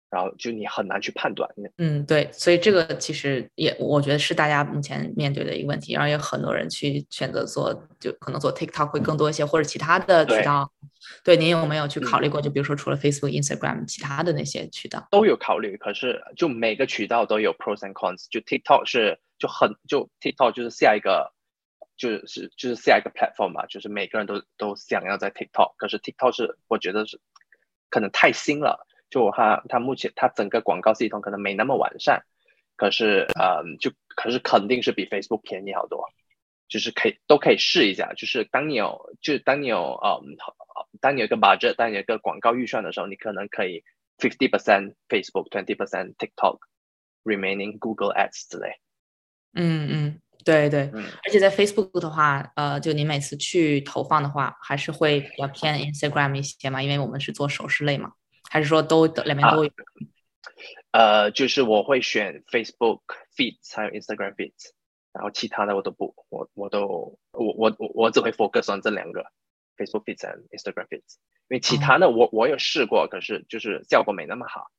[0.10, 1.50] 然后就你很难去判断。
[1.78, 10.72] 嗯，对，所以这个其实也我觉得是大家目前面对的一个问题，然后也有很多人去选择做，就可能做 TikTok 会更多一些，或者其他的渠道。
[11.24, 12.42] 对，您有没有去考虑嗯过？
[12.42, 15.08] 就比如说除了 Facebook、Instagram，其他的那些渠道？
[15.12, 18.26] 都有考虑，可是就每个渠道都有 pros and cons。
[18.30, 21.32] 就 TikTok 是就很就 TikTok 就是下一个
[21.98, 27.20] 就是就是下一个 platform 嘛，就是每个人都都想要在 TikTok，可是 TikTok 是我觉得是
[27.90, 32.24] 可能太新了，就它它目前它整个广告系统可能没那么完善，
[32.76, 36.06] 可是呃就可是肯定是比 Facebook 便宜好多。
[36.70, 40.22] 就是可以都可以试一下，就是当你有，就是当你有呃，
[41.02, 43.84] 当你有一个 budget，当你有一个广告预算的时候，你可能可以
[44.20, 46.60] fifty percent Facebook, twenty percent TikTok,
[47.24, 48.76] remaining Google Ads 之类。
[49.56, 58.12] 嗯嗯，对对，嗯，而且在 Facebook 的话，呃，就你每次去投放的话，还是会比较偏 Instagram 一些嘛，因为我们是做首饰类嘛，
[58.50, 59.72] 还是说都两边都有？
[60.92, 63.02] 呃，就是我会选 Facebook
[63.36, 64.72] feeds 还有 Instagram feeds，
[65.14, 66.88] 然后其他的我都不，我我都
[67.32, 69.24] 我我我我只会 focus on 这两个
[69.78, 74.72] Facebook feeds and Instagram feeds，因为其他的我我有试过，可是就是效果没那么好。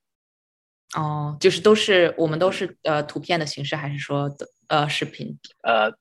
[0.97, 5.39] 哦，就是都是我们都是呃图片的形式，还是说的呃视频？
[5.63, 5.93] 呃，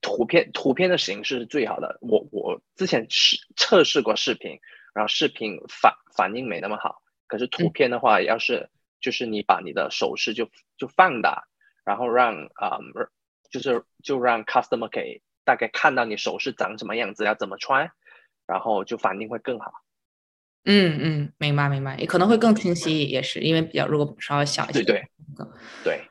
[0.00, 1.98] 图片图片的形式是最好的。
[2.00, 4.58] 我我之前试测试过视频，
[4.94, 7.01] 然后视频反反应没那么好。
[7.32, 8.68] 可是图片的话，要是
[9.00, 11.44] 就是你把你的手势就就放大，
[11.82, 13.08] 然后让啊、嗯，
[13.50, 17.90] 就是就让 customer 可以大概看到你手势长什么样子，要怎么穿，
[18.46, 19.72] 然后就反应会更好。
[20.66, 24.82] 嗯嗯，明白明白，也可能会更清晰，也是因为比较如果稍微小一些。
[24.82, 25.08] 对对。
[25.82, 26.02] 对，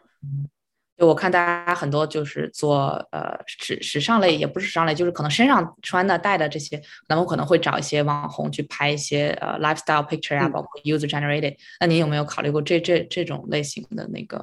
[1.01, 11.57] 就我看大家很多就是做呃时时尚类，也不是时尚类，就是可能身上穿的戴的这些，那么可能会找一些网红去拍一些呃 lifestyle picture 啊，嗯包括 user generated。
[11.79, 14.37] 那您有没有考虑过这这这种类型的那个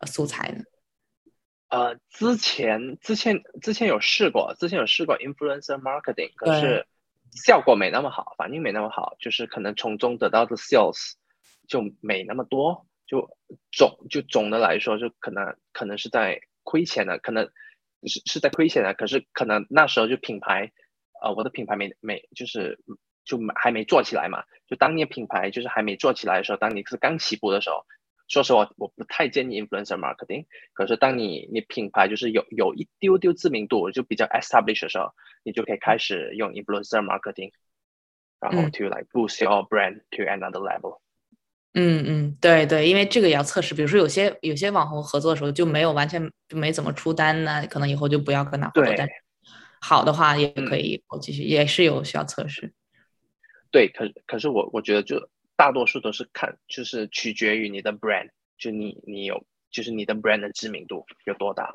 [0.00, 0.62] 呃素材呢？
[1.70, 6.86] 呃，之前之前之前有试过，之前有试过 influencer marketing，可是
[7.30, 11.12] 效果没那么好，反应没那么好，就是可能从中得到的 sales
[11.66, 13.28] 就没那么多，就
[13.70, 17.44] 总就总的来说，就可能可能是在亏钱的，可能
[18.04, 20.72] 是是在亏钱的，可是可能那时候就品牌，
[21.22, 22.80] 呃，我的品牌没没就是
[23.26, 27.84] 就还没做起来嘛，就当你的品牌就是还没做起来的时候，当你是刚起步的时候。
[28.28, 30.46] 说实话，我不太建议 influencer marketing。
[30.72, 35.12] 可是当你你品牌就是有有一丢丢知名度，就比较 establish 的时候，
[35.44, 37.52] 你就可以开始用 influencer marketing，
[38.40, 41.00] 然后嗯 to like boost your brand to another level。
[41.74, 43.74] 嗯嗯，对对，因为这个也要测试。
[43.74, 48.84] 比如说有些有些网红合作的时候就没有完全就没怎么出单呢，可能以后就不要跟他合作。
[48.84, 49.08] 对但
[49.80, 52.72] 好的话也可嗯以我继续，也是有需要测试。
[53.70, 61.72] 对，可可是我我觉得就大多数都是看，就是取决于你的 brand，就你你有就是你的 brand 的知名度有多大。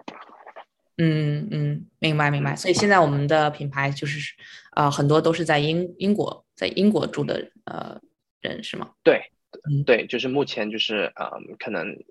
[0.98, 2.56] 嗯嗯，明白明白。
[2.56, 4.34] 所以现在我们的品牌就是
[4.76, 8.00] 呃很多都是在英英国在英国住的呃
[8.42, 8.92] 人是吗？
[9.04, 9.22] 对
[9.69, 12.03] 嗯，对，就是目前就是嗯，可能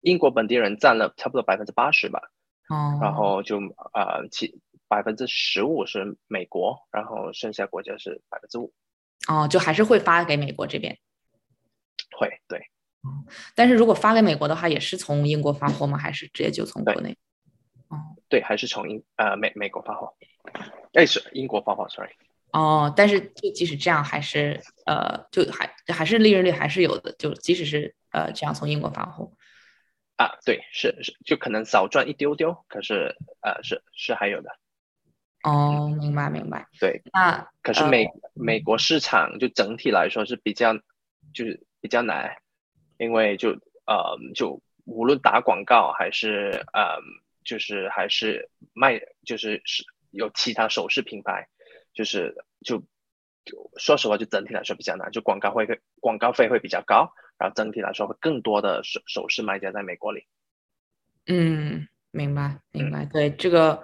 [0.00, 2.20] 英国本地人占了差不多百分之八十吧。
[2.68, 3.58] 哦，然后就
[3.92, 8.72] 呃其百分之十五是美国，然后剩下国家是百分之五。
[9.28, 10.98] 哦就还是会发给美国这边。
[12.16, 12.60] 会对
[13.54, 15.96] 但是如果发给美国的话，也是从英国发货吗？
[15.98, 17.16] 还是直接就从国内？
[17.88, 20.14] 哦对，还是从英呃美美国发货，
[20.92, 22.12] 哎是英国发货，sorry。
[22.52, 27.12] 哦，但是就即使这样，还是呃，就还还是利润率还是有的。
[27.18, 29.30] 就即使是呃这样从英国发货，
[30.16, 34.50] 啊，对，是是，就可能少赚一丢丢，可是呃是是还有的。
[35.42, 36.66] 哦，明白明白。
[36.80, 40.74] 对，那呃可是美、美国市场就整体来说是比较
[41.34, 42.34] 就是比较难，
[42.96, 43.50] 因为就
[43.86, 46.96] 呃就无论打广告还是呃
[47.44, 51.46] 就是还是卖就是是有其他首饰品牌，
[51.98, 52.32] 就是
[52.64, 52.78] 就
[53.44, 60.28] 就说实话就整体来说比较难，就广告会会广告费会比较高，然后整体来说会更多的首首饰卖家在美国里。
[61.26, 63.04] 嗯，明白明白。
[63.06, 63.82] 对这个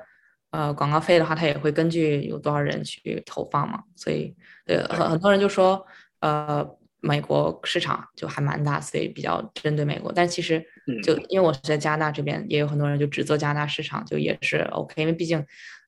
[0.50, 5.85] 呃广告费的话，它也会根据有多少人去投放嘛，所以对很很多人就说
[6.20, 6.64] 呃
[7.00, 10.12] 美国市场就还蛮大，所以比较针对美国。
[10.12, 15.44] 但其实嗯就因为我是在加拿大这边，也有很多人就只做加拿大市场，就也是 OK，因为毕竟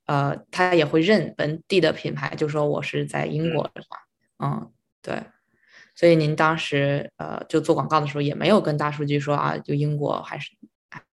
[0.06, 3.98] 呃他也会认本地的品牌，就说我是在英国的话，
[4.44, 5.22] 嗯对。
[5.94, 10.50] 所以您当时呃就做广告的时候，也没有跟大数据说啊，就英国还是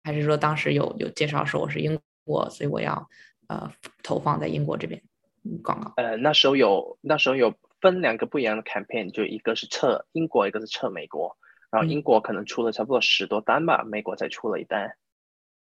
[0.03, 3.07] 还是说当时有有介绍说我是英国，所以我要
[3.47, 3.71] 呃
[4.03, 5.01] 投放在英国这边
[5.43, 5.93] 嗯广告。
[5.97, 11.37] 呃，那时候有那时候有分两个不一样的 campaign，就一个是测英国，一个是测美国。
[11.71, 14.95] 然后嗯英国可能出了差不多十多单吧，美国才出了一单，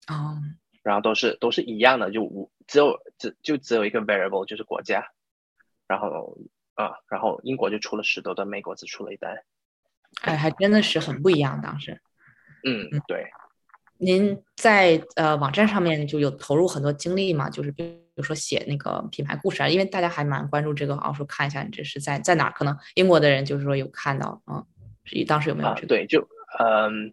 [0.08, 0.42] 哦，
[0.84, 5.08] 然后都是都是一样的，就无只有只就只有一个 variable 就是国家，
[5.88, 6.38] 然后
[6.74, 9.34] 啊，然后英国就出了十多单，美国只出了一单。
[10.20, 11.60] 哎，还真的是很不一样。
[11.60, 12.00] 当时
[12.64, 13.26] 嗯嗯，对，
[13.98, 24.64] 您在呃网站上面就有投入很多精力嘛，就是比如说写那个品牌故事啊，因为大家还蛮关注这个，哦，说看一下你这是在在哪儿，可能英国的人就是说有看到，嗯，
[25.04, 25.86] 是当时有没有这个？
[25.86, 27.12] 啊对，就嗯，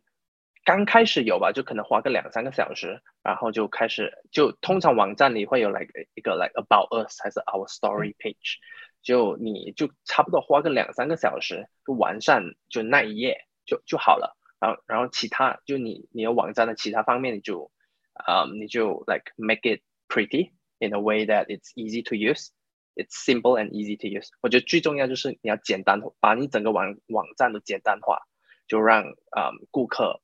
[0.63, 8.57] 刚开始有吧，就可能花个两三个小时，然后就开始就通常网站里会有 like 一个 like about us 还是 our story page，
[9.01, 17.71] 就你就差不多花个两三个小时就完善就那一页就就好了，然后然后其他就你你的网站的其他方面你就
[18.27, 22.49] 嗯你就 like make it pretty in a way that it's easy to use。
[22.93, 24.27] It's simple and easy to use。
[24.41, 28.19] 我觉得最重要就是你要简单，把你整个网网站都简单化，
[28.67, 30.21] 就让嗯顾客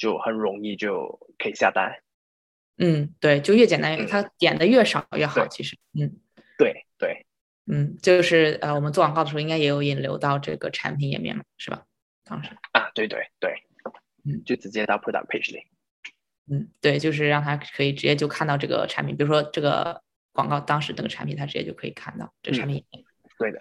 [0.00, 2.02] 就很容易就可以下单。
[2.78, 6.18] 嗯，对，就越简单越，嗯他点的越少越好，其实，嗯。
[6.56, 7.26] 对对，
[7.66, 11.84] 嗯，就是呃，我们做广告的时候应该也有引流到这个产品页面嘛，是吧？
[12.24, 13.52] 当时，啊，对对对，
[14.24, 15.60] 嗯，就直接到 product page 里。
[16.50, 22.82] 嗯，对，就是让他可以直接就看到这个产品，比如说这个广告当时那个产品，他直接就可以看到这个产品。
[23.38, 23.60] 对的，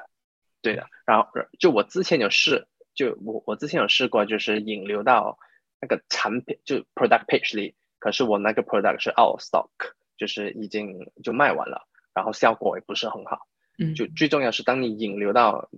[0.62, 0.88] 对的。
[1.06, 1.28] 然后
[1.60, 5.38] 就我之前有试，就我我之前有试过，就是引流到
[5.82, 9.70] 那个产品就 product page 里，可是我那个 product 是 out of stock，
[10.18, 13.48] 就是已经就卖完了，然后效果也不是很好。
[13.78, 15.70] 嗯，就最重要是当你引流到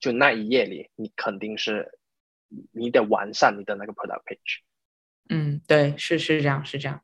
[0.00, 1.98] 就那一页里，你肯定是
[2.72, 4.60] 你得完善你的那个 product page。
[5.28, 7.02] 嗯，对，是是这样，是这样。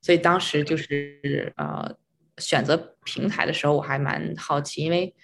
[0.00, 1.96] 所以当时就是呃，
[2.38, 5.14] 选择平台的时候，我还蛮好奇，因为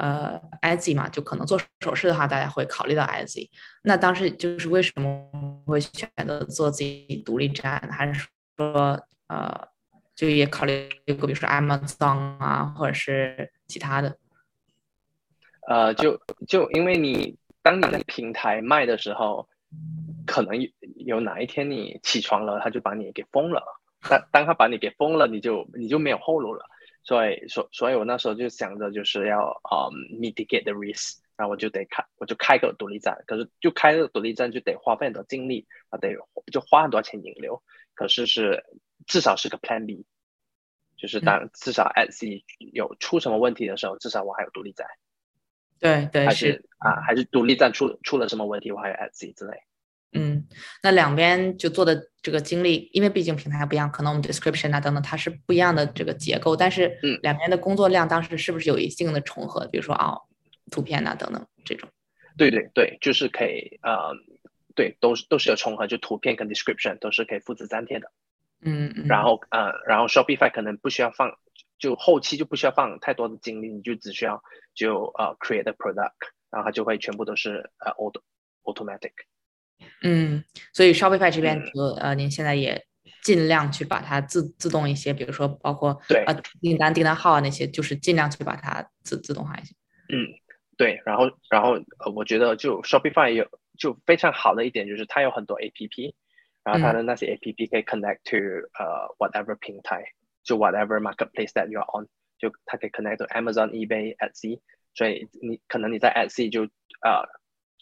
[0.00, 3.50] 呃，IZ 嘛，就可能做首饰的话，大家会考虑到 IZ。
[3.82, 9.68] 那当时就是为什么会选择做自己独立站，还是说呃，
[10.14, 14.16] 就也考虑过，比如说 Amazon 啊，或者是其他的？
[15.68, 19.46] 呃，就就因为你当你在平台卖的时候，
[20.26, 23.62] 可能有有哪一天你起床了，他就把你给封了。
[24.08, 26.64] 当当他把你给封了，你就你就没有后路了。
[27.02, 33.24] 所以，所所以我那时候就想着就是要嗯 mitigate the risk，然后我就得开，我就开个独立站。
[33.26, 36.14] 可是就开个独立站就得花费很多精力啊，得
[36.52, 37.62] 就花很多钱引流。
[37.94, 38.64] 可是是
[39.06, 40.06] 至少是个 plan B，
[40.96, 44.86] 就是当至少 at C 有出什么问题的时候，至少我还有独立站。
[45.78, 49.62] 对对还是啊，还是独立站出出了什么问题，我还有 at C 之类。
[50.12, 50.46] 嗯，
[50.82, 59.66] 那两边就做的这个经历，因为毕竟平台不一样，可能我们 description 啊等等它是不一样的这个结构，但是嗯两边的工作量当时是不是有一定的重合？
[59.68, 60.16] 比如说啊、
[60.70, 61.88] 图片呐、等等这种。
[62.36, 64.12] 对对对，就是可以呃，
[64.74, 68.10] 对，都是都是有重合，就图片跟 description 都是可以复制粘贴的。
[68.62, 69.06] 嗯嗯。
[69.06, 71.36] 然后呃，然后 Shopify 可能不需要放，
[71.78, 74.42] 就后期就不需要放太多的精力，你就只需要
[74.74, 76.14] 就呃 create a product，
[76.50, 78.22] 然后它就会全部都是呃 auto
[78.64, 79.12] automatic。
[80.02, 81.94] 嗯，所以 Shopify 这边嗯。
[82.00, 82.86] 呃，您现在也
[83.22, 89.74] 尽量去把它自自动一些，比如说包括对呃订单订单号啊那些，就是尽量去把它自自动化一些。
[90.08, 90.26] 嗯，
[90.76, 93.46] 对，然后然后呃，我觉得就 Shopify 有
[93.78, 96.14] 就非常好的一点就是它有很多 APP，
[96.64, 98.36] 然后它的那些 APP 可以 connect to
[98.78, 100.02] 呃 whatever 平台，
[100.42, 104.60] 就 whatever marketplace that you're on，就它可以 connect to Amazon、eBay、Etsy，
[104.94, 107.22] 所以你可能你在 Etsy 就呃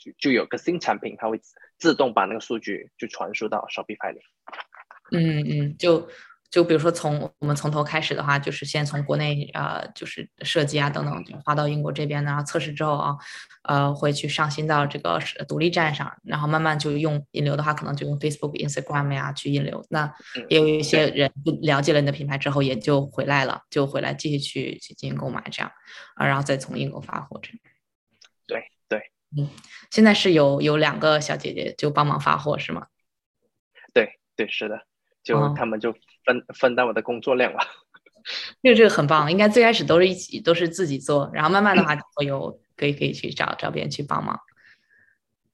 [0.00, 1.40] 就就有个新产品，它会
[1.78, 4.20] 自动把那个数据就传输到 Shopify 里。
[5.10, 6.08] 嗯嗯，就
[6.50, 13.16] 就比如说从我们从头开始的话，就是先从国内啊、呃就是设计啊等等，就发到英国这边呢，然后测试之后啊，
[13.64, 19.84] 呃，会去上新到这个独立站上，然后慢慢就用引流的话，可能就用 Facebook、Instagram 呀去引流。
[19.90, 20.04] 那
[20.36, 25.70] 嗯也有一些人就了解了你的品牌之后，也就回来了，就回来继续去去进行购买这样，
[26.16, 27.58] 啊，然后再从英国发货这样。
[28.46, 28.64] 对
[29.36, 29.46] 对
[29.90, 32.86] 现在是有有两个小姐姐就帮忙发货是吗？
[33.92, 34.82] 对对，是的，
[35.22, 35.92] 就哦他们就
[36.24, 37.58] 分分担我的工作量了。
[38.62, 44.38] 这个这个很棒，应该最开始都是一起都是自己做，然后慢慢的话就会有可以可以去找找别人去帮忙。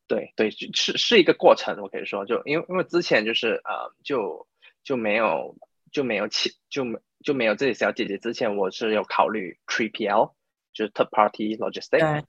[0.07, 4.47] 对对，是是一个过程，我可以说，就因为因为之前就是呃，就
[4.83, 5.57] 就没有
[5.93, 10.35] 就没有起就没就没有这些小姐姐，之前我是有考虑 3PL，
[10.73, 12.25] 就是 third party logistics，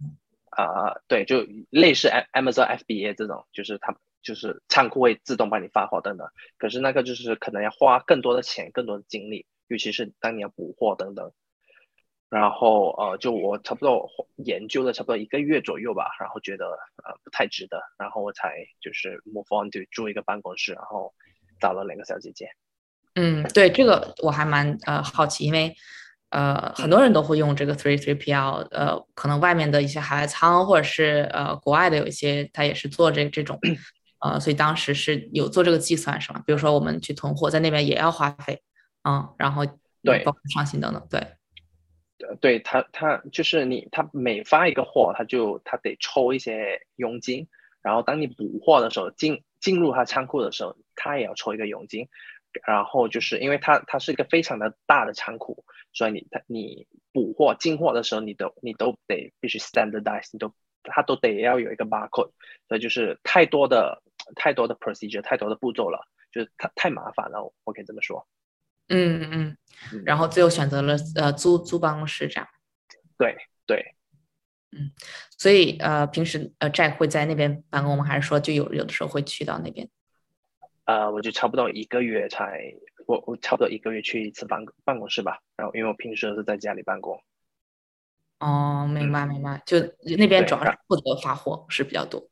[0.56, 11.32] 啊、对，就类似 Amazon FBA 这种，就是他就是仓库会自动帮你发货等等，可是那个就是可能要花更多的钱、更多的精力，尤其是当你要补货等等。
[12.28, 16.66] 然后呃，就我差不多研究了差不多一个月左右吧，然后觉得
[17.04, 21.14] 呃不太值得，然后我才就是 move on to 租一个办公室，然后
[21.62, 22.50] 找了两个小姐姐。
[23.14, 25.76] 嗯，对，这个我还蛮呃好奇，因为
[26.36, 33.58] 呃很多人都会用这个 three three PL，呃，可能外面的一些海外仓或者是呃国外的有一些，他也是做这这种，
[34.20, 36.44] 呃，所以当时是有做这个计算是吗？
[36.46, 38.62] 比如说我们去囤货，在那边也要花费，
[39.08, 39.66] 嗯，然后
[40.04, 40.24] 对。
[40.26, 41.20] 包括上新等等，对，
[42.28, 47.48] 呃对他，他就是你，他每发一个货，他就他得抽一些佣金，
[47.82, 52.08] 然后当你补货的时候，进进入他仓库的时候，他也要抽一个佣金，
[52.66, 62.32] 然后就是因为它它是一个非常的大的仓库，所以你它你补货进货的时候，你都你都得必须 standardize，你都它都得要有一个 barcode，
[62.68, 64.02] 所以就是太多的
[64.36, 68.28] 太多的 procedure，太多的步骤了，就是太太麻烦了，我可以这么说。
[68.88, 69.58] 嗯
[69.92, 72.48] 嗯然后最后选择了呃租租办公室这样。
[73.18, 73.96] 对对，
[74.72, 74.92] 嗯
[75.38, 78.04] 所以呃，平时呃 Jack 会在那边办公吗？
[78.06, 79.90] 还是说就有有的时候会去到那边？
[80.86, 82.74] 呃，我就差不多一个月才，
[83.08, 85.40] 我我差不多一个月去一次办办公室吧。
[85.58, 87.22] 然后因为我平时都是在家里办公。
[88.40, 89.80] 哦，明白明白，就
[90.18, 92.30] 那边主要是负责发货是比较多。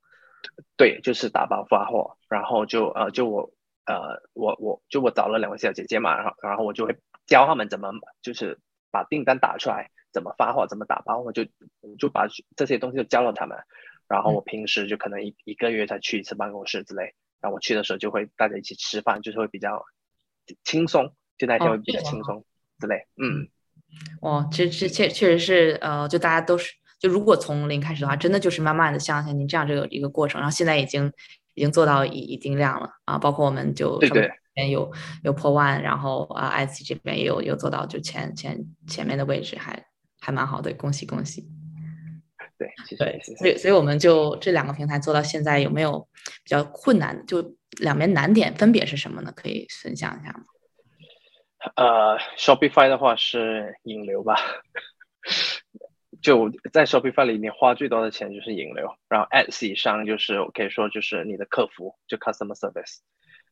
[0.75, 3.53] 对，就是打包发货，然后就呃就我
[3.85, 6.95] 呃我我就我找了两位小姐姐嘛，然后然后我就会
[7.25, 7.89] 教他们怎么
[8.21, 8.59] 就是
[8.91, 11.43] 把订单打出来，怎么发货，怎么打包，我就
[11.79, 13.57] 我就把这些东西都教了他们，
[14.09, 19.83] 然后我平时就可能一一个月才去一次办公室之类，然后我去的时候就会大家一起吃饭，就是会比较
[20.63, 22.45] 轻松，就那天哦会比较轻松
[22.79, 23.49] 之类，嗯。
[24.21, 31.11] 哦，这这确确实是，呃，就大家都是，就如果从零开始的话，真的就是慢慢的像像您这样这个一个过程，然后现在已经
[31.53, 34.91] 已经做到一一定量了啊，包括我们就对对有
[35.23, 39.85] 有破万，然后啊，IC 这边也有有做到就前前前面的位置还
[40.19, 41.47] 还蛮好的，恭喜恭喜。
[42.97, 43.57] 对，所以。
[43.57, 46.07] 所以我们就这两个平台做到现在有没有
[46.43, 47.25] 比较困难？
[47.25, 49.33] 就两边难点分别是什么呢？
[49.35, 50.43] 可以分享一下吗？
[51.75, 54.35] 呃，Shopify 的话是引流吧，
[56.21, 62.97] 就在 Shopify 里面花最多的钱就是引流，然后 Etsy 上就是我可以说就是你的客服，就 customer service，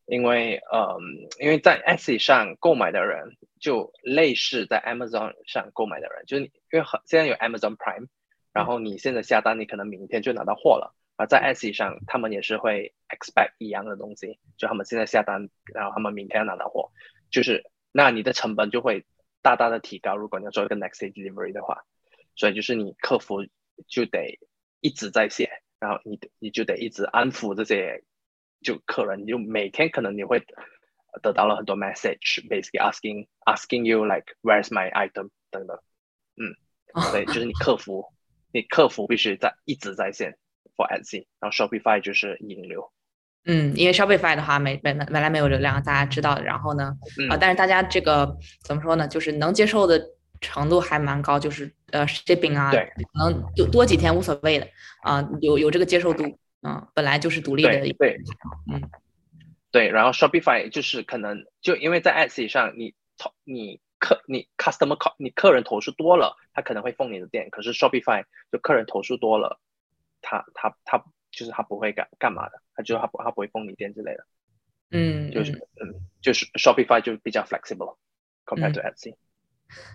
[0.07, 0.99] 因为嗯，
[1.39, 8.07] 因为在 Etsy 上购买的人就类似在 Amazon 上购买的人，就是你因为很现在有 Amazon Prime，
[8.53, 10.95] 然后你现在下单，你可能明天就拿到货了。
[11.15, 16.91] 而在 Etsy 上，他们也是会 expect 一样的东西，就他们现在下单，然后他们明天要拿到货，
[17.29, 19.05] 就是那你的成本就会
[19.41, 20.17] 大大的提高。
[20.17, 21.83] 如果你要做一个 next day delivery 的话，
[22.35, 23.45] 所以就是你客服
[23.87, 24.39] 就得
[24.79, 25.49] 一直在线，
[25.79, 28.03] 然后你你就得一直安抚这些
[28.61, 30.43] 就客人，你就每天可能你会
[31.21, 35.79] 得到了很多 message，basically asking asking you like where's my item 等等，
[36.35, 36.55] 嗯。
[37.13, 38.05] 对，就是你客服，
[38.53, 40.37] 你客服必须在一直在线
[40.75, 42.91] for Etsy，然后 Shopify 就是引流，
[43.45, 46.43] 嗯，因为 Shopify 的话，没本来本来没有流量，大家知道的。
[46.43, 46.95] 然后呢，
[47.29, 49.07] 啊、嗯但是大家这个怎么说呢？
[49.07, 50.01] 就是能接受的
[50.39, 54.67] 程度还蛮高，就是呃 shipping 啊，对，可能有多几天无所谓的
[55.01, 56.23] 啊、有有这个接受度，
[56.61, 58.19] 嗯、本来就是独立的对
[58.71, 58.81] 嗯
[59.71, 69.59] 对，然后 Shopify 就是可能就因为在 Etsy 上你投你客你 customer 你客人投诉多了，他可能会封你的店，可是 Shopify 就客人投诉多了，
[70.21, 70.97] 他他他
[71.31, 74.25] 就是他不会干干嘛的，他就他不他不会封你店之类的，
[74.89, 77.97] 嗯，就是嗯嗯就是 Shopify 就比较 flexible
[78.45, 79.15] compared to Etsy，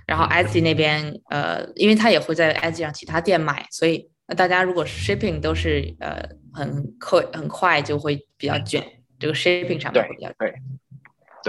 [0.06, 6.22] 然后 Etsy 那边，呃，因为他也会在 Etsy 上其他店买，所以那大家如果 shipping 都是呃
[6.54, 10.54] 很快很快就会比较卷，这个 shipping 上面会比较对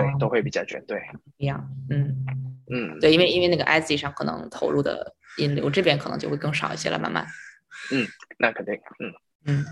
[0.02, 1.02] 对哦都会比较卷，对，
[1.38, 2.26] 一样，嗯。
[2.70, 7.26] 嗯对，因为因为那个 Etsy 上可能投入的引流这边可能就会更少一些了，慢慢。
[7.93, 8.06] 嗯
[8.38, 9.14] 那肯定嗯。
[9.45, 9.66] 嗯，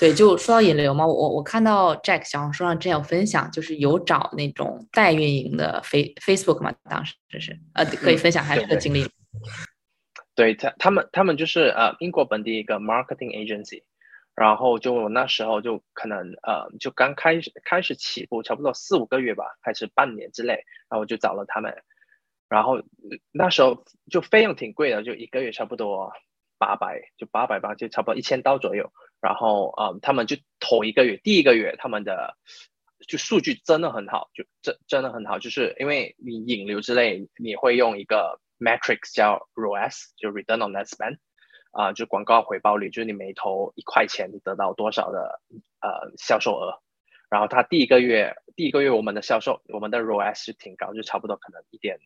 [0.00, 9.08] 对，就说到引流嘛，我我看到 Jack 小红书上正有分享，就是有找那种代运营的 Face Facebook 嘛，当时是呃，可以分享一下对对这个经历。
[10.34, 13.84] 对他，他们他们就是呃英国本地一个 marketing agency，
[14.40, 21.76] 然后就那时候就可能呃就刚开始开始起步，差不多四五个月吧，还是半年之类，然后我就找了他们，
[22.48, 22.80] 然后
[23.32, 26.10] 那时候就费用挺贵的，就一个月差不多
[26.56, 32.34] 八百，就八百吧，就差不多一千刀左右，然后呃他们就头一个月，第一个月他们的
[33.06, 41.18] 就数据真的很好，就真真的很好，就是因为你引流之类，你会用一个 metrics 叫 ROAS，就 return on ad spend，
[41.70, 45.40] 啊、就广告回报率，就是你每投一块钱，你得到多少的
[45.80, 46.80] 呃销售额。
[47.28, 51.98] 然后他第一个月，第一个月我们的销售，我们的 ROAS 是挺高，就差不多可能一点，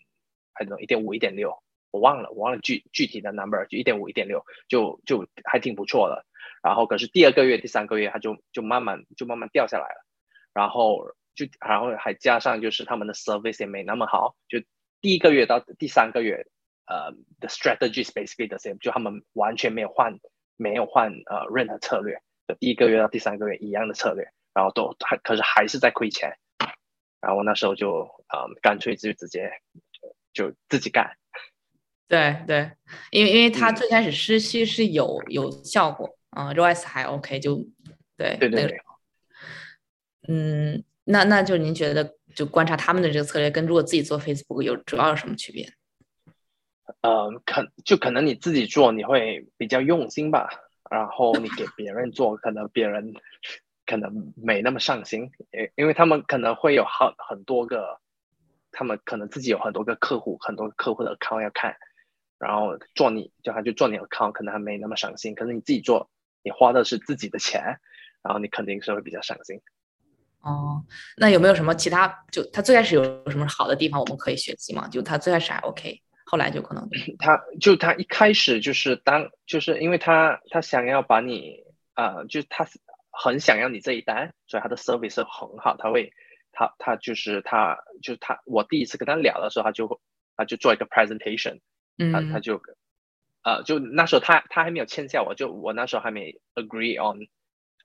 [0.52, 6.26] 还能一点五、一点六，我忘了，我忘了具具体的 number，就一点五、一点六，就就还挺不错的。
[6.62, 10.04] 然后可是第二个月、第三个月，它就就慢慢就慢慢掉下来了。
[10.52, 14.58] 然后就然后还加上就是他们的 service 也没那么好，就
[15.00, 16.46] 第一个月到第三个月，
[16.86, 20.18] 呃，the strategy is basically the same，就他们完全没有换
[20.56, 26.36] 没有换呃任何策略，就第一个月到第三个月一样的策略，然后都还可是还是在亏钱，
[27.20, 29.50] 然后那时候就呃干脆就直接
[30.32, 31.16] 就自己干，
[32.06, 32.70] 对对，
[33.10, 33.76] 因为因为它嗯。
[33.76, 37.56] 最开始实期是有有效果，啊、r o s 还 OK，就
[38.16, 38.76] 对对对。
[40.28, 45.66] 嗯，那那就您觉得就观察他们的这个策略跟如果自己做 Facebook 有主要有什么区别？
[47.00, 50.48] 呃，可就可能你自己做你会比较用心吧，
[50.90, 53.14] 然后你给别人做，可能别人
[53.86, 58.00] 可能没那么上心，因因为他们可能会有好很多个，
[58.72, 61.76] 他们可能自己有很多个客户，很多客户的 account 要看，
[62.38, 66.10] 然后做你就他就做你的 account 可能还没那么上心，可是你自己做，
[66.42, 67.80] 你花的是自己的钱，
[68.22, 69.60] 然后你肯定是会比较上心。
[70.40, 70.84] 哦，
[71.16, 72.24] 那有没有什么其他？
[72.30, 74.86] 就他最开始有什么好的地方我们可以学习吗？
[74.88, 81.62] 就他最开始还 OK，后来就可能他就他一开始就是当就是因为他他想要把你
[81.94, 82.66] 呃，就是他
[83.10, 86.12] 很想要你这一单，所以他的 service 很好，他会
[86.50, 90.00] 他他就是他就是他我第一次跟他聊的时候，他就
[90.36, 91.60] 他就做一个 presentation，
[92.12, 92.60] 他他嗯就
[93.42, 97.28] 呃就那时候他他还没有签下我，就我那时候还没 agree on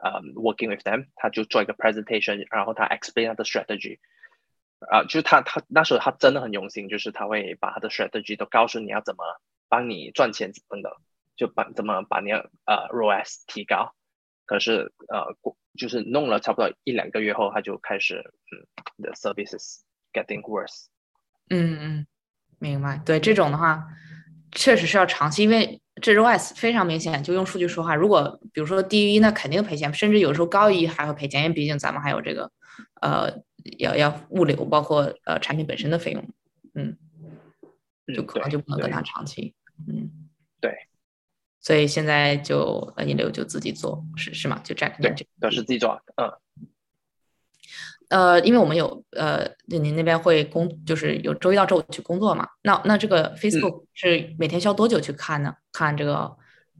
[0.02, 4.00] 呃 working with them，他就做一个 presentation，然后他 explain 他的 strategy。
[4.80, 9.23] 啊、就是他他那时候他真的很用心，就是他会把他的 strategy 都告诉你要怎么
[9.67, 10.91] 帮你赚钱等等，
[11.36, 13.93] 就把怎么把你的呃 ROAS 提高。
[14.45, 15.36] 可是呃，
[15.77, 18.65] 就是弄了差不多一两个月后，他就开始嗯
[19.03, 20.88] ，the services getting worse。
[21.49, 22.07] 嗯嗯，
[22.57, 22.99] 明白。
[23.05, 23.86] 对这种的话，
[24.51, 27.95] 确实是要长期，因为这 ROAS 非常明显，就用数据说话。
[27.95, 32.52] 如果比如说低于一，那肯定赔钱，甚至有时候高于一还会赔钱，因为毕竟咱们还有这个
[33.02, 33.32] 呃
[33.78, 36.24] 要要物流，包括呃产品本身的费用，
[36.76, 36.97] 嗯，
[38.14, 39.54] 就嗯可能就不能跟他长期，
[39.88, 40.10] 嗯，
[40.60, 40.74] 对。
[41.62, 44.62] 所以现在就呃引流就自己做，是是吗？
[44.64, 46.32] 就 Jack 对这都是自己做，嗯，
[48.10, 52.47] 呃，因为我们有呃，就您那边会工，就是有周一到周五去工作嘛？
[52.64, 55.55] 那那这嗯个 Facebook 是每天需要多久去看呢？
[55.72, 56.36] 看这个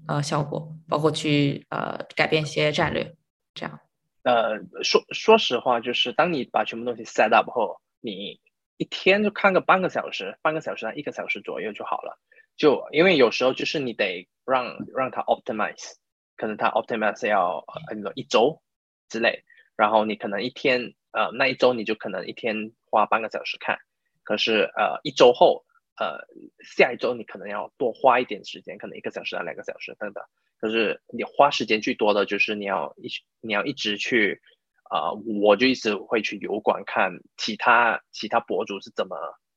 [0.08, 3.16] 呃效果，包括去呃改变一些战略，
[3.54, 3.80] 这样。
[4.24, 8.40] 呃，说说实话，就是当你把全部东西 set up 后，你
[8.78, 12.20] 一天就看个半个小时，半个小时到一个小时左右就好了。
[12.58, 15.94] 就因为有时候就是你得让让它 optimize，
[16.36, 18.62] 可能它 optimize 要呃那种一周
[19.08, 19.44] 之类，
[19.78, 23.80] 然后你可能一天呃那一周你就可能一天花半个小时看，
[24.24, 25.66] 可是呃一周后
[25.98, 26.28] 呃
[26.64, 30.24] 下一周你可能要多花一点时间，可能一个小时啊两个小时等等。
[30.60, 33.08] 可是你花时间最多的就是你要一
[33.40, 34.42] 你要一直去，
[34.84, 39.16] 啊、我就一直会去油管看其他其他博主是怎么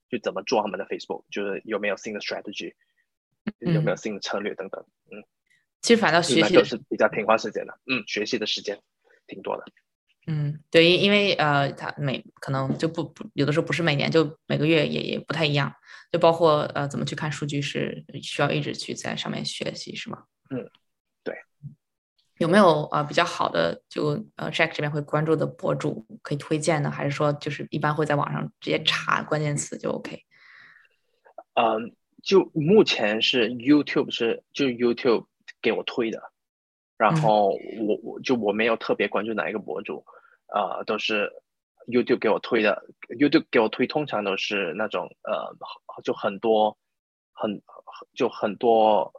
[0.09, 2.75] 就怎么做他们的 Facebook，就是有没有新的 strategy，
[3.59, 5.25] 有没有新的策略等等，嗯，
[5.81, 8.79] 其实反倒学习就是比较挺花时间的，嗯，学习的时间
[9.27, 9.65] 挺多的，
[10.27, 15.75] 嗯，对，因因为呃，它每可能就不不有的时候不是每年，就每个月也也不太一样，
[16.13, 20.25] 就包括呃怎么去看数据是需要一直去在上面学习，是吗？
[20.51, 20.71] 嗯，
[21.25, 21.35] 对。
[22.39, 30.25] 有没有呃比较好的就呃 Jack 这边会关注的博主可以推荐呢，还是说就是一般会在网上直接查关键词就 OK？
[31.55, 35.27] 嗯，就目前是 YouTube 是就 YouTube
[35.61, 36.32] 给我推的，
[37.03, 37.49] 然嗯后
[37.81, 40.05] 我我就我没有特别关注哪一个博主，
[40.55, 41.33] 呃，都是
[41.89, 42.81] YouTube 给我推的。
[43.09, 45.53] YouTube 给我推通常都是那种呃，
[46.05, 46.79] 就很多
[47.33, 47.61] 很
[48.15, 49.13] 就很多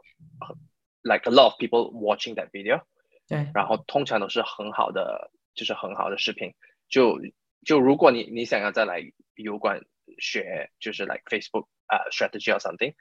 [1.02, 2.80] ，like a lot of people watching that video，
[3.28, 6.54] 对，然后通常都是很好的，就是很好的视频。
[6.88, 7.20] 就
[7.66, 9.02] 就如果你你想要再来
[9.34, 9.82] 油管
[10.18, 12.94] 学，就是 like Facebook 呃、strategy or something，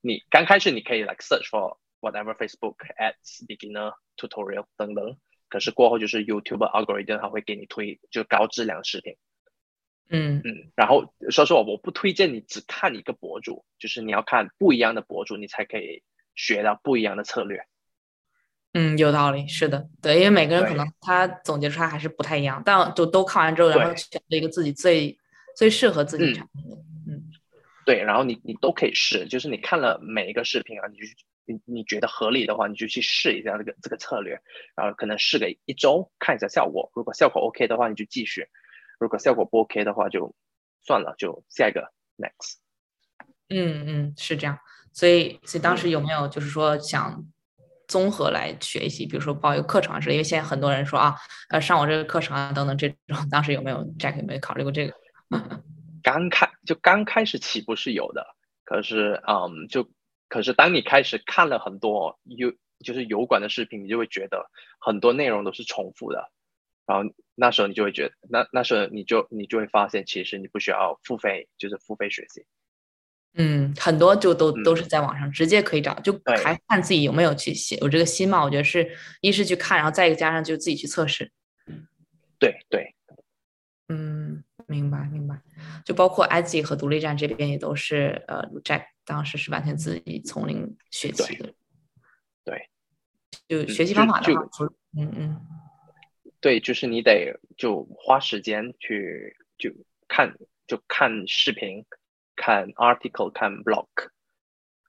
[0.00, 5.16] 你刚开始你可以 like search for whatever Facebook ads beginner tutorial 等等，
[5.48, 9.16] 可是过后就是 YouTube algorithm 它会给你推就高质量视频。
[10.10, 16.02] 嗯嗯，然后说实话，我不推荐你只看一个博主，就是你要看不一样的博主，你才可以
[16.34, 17.66] 学到不一样的策略。
[18.72, 25.18] 嗯，有道理，是的，对，因为每个人可能他总结出来还是不太一样，但就都看完之后，然后选择一个自己最
[25.56, 26.76] 最适合自己的产品的，
[27.06, 27.30] 嗯
[27.84, 31.04] 对，然后你你都可以试，就是你看了每一个视频啊，你就
[31.48, 34.38] 你你觉得合理的话，你就去试一下这个这个策略，
[34.76, 38.44] 然后可能试个一周看一下效果，如果效果 OK 的话，你就继续；
[39.00, 40.34] 如果效果不 OK 的话，就
[40.82, 42.56] 算了，就下一个 next。
[43.48, 44.58] 嗯嗯，是这样。
[44.92, 47.24] 所以所以当嗯时有没有就是说想
[47.86, 51.16] 综合来学习，比如说报一个课程啊之类，因为现在很多人说啊，
[51.48, 54.94] 呃，上我这个课程啊等等这种，当时有没有 Jack 有没有考虑过这个？
[56.02, 58.26] 刚开就刚开始起步是有的，
[58.64, 59.88] 可是嗯，就
[60.28, 66.30] 可是当你开始看了很多油就是油管的视频，你就会觉得很多内容都是重复的，
[66.86, 72.44] 然后那时候你就会觉得，那那时候你就你就会发现，其实你不需要付费，就是付费学习。
[73.34, 76.12] 嗯，很多就都都嗯是在网上直接可以找，就
[76.42, 78.42] 还看自己有没有去写有这个心嘛。
[78.42, 81.30] 我觉得是一是去看，然后再一个加上就自己去测试。
[82.38, 82.94] 对对，
[83.88, 85.40] 嗯，明白明白。
[85.84, 91.52] 就包括 IG 和独立站这边也都是呃，Jack 当时是完全自己从零学起的。
[92.44, 92.68] 对。
[93.46, 94.66] 就学习方法的就话，
[94.96, 95.46] 嗯嗯
[96.40, 99.70] 对，就是你得就花时间去就
[100.06, 101.84] 看就看视频，
[102.36, 103.86] 看 article，看 blog，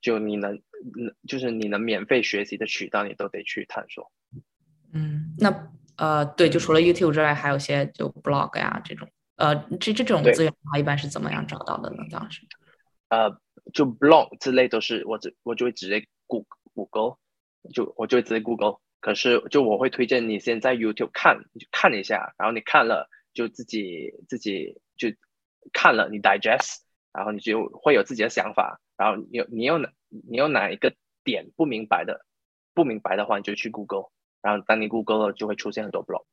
[0.01, 0.53] 就你能
[0.95, 4.11] 能就是你能免费学习的渠道，你都得去探索。
[4.93, 9.09] 嗯，那呃，对，就除了 YouTube 之外，还有一些就 blog 呀这种，
[9.39, 12.03] 呃，这这种资源的话，一般是怎么样找到的呢？
[12.11, 12.45] 当时？
[13.07, 13.35] 呃
[13.73, 17.17] 就 blog 之类都是我直我就会直接 google，，
[17.73, 18.77] 就我就会直接 Google。
[18.99, 21.39] 可是就我会推荐你先在 YouTube 看，
[21.71, 25.07] 看一下，然后你看了就自己自己就
[25.71, 26.79] 看了，你 digest，
[27.13, 32.25] 然后你就会有自己的想法，然后你有你有哪你有哪一个点不明白的，
[32.73, 34.09] 不明白的话你就去 Google，
[34.41, 36.25] 然后当你 Google 了就会出现很多 blog。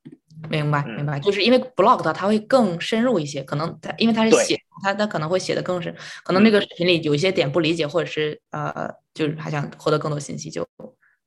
[0.48, 5.94] 明白，嗯明白，就是因为 blog 的它会更深入一些，可能它因为它是写，它它可能会写的更深，
[6.24, 10.66] 可能那嗯个视频里有一些点不理解，或者是呃，就是还想获得更多信息，就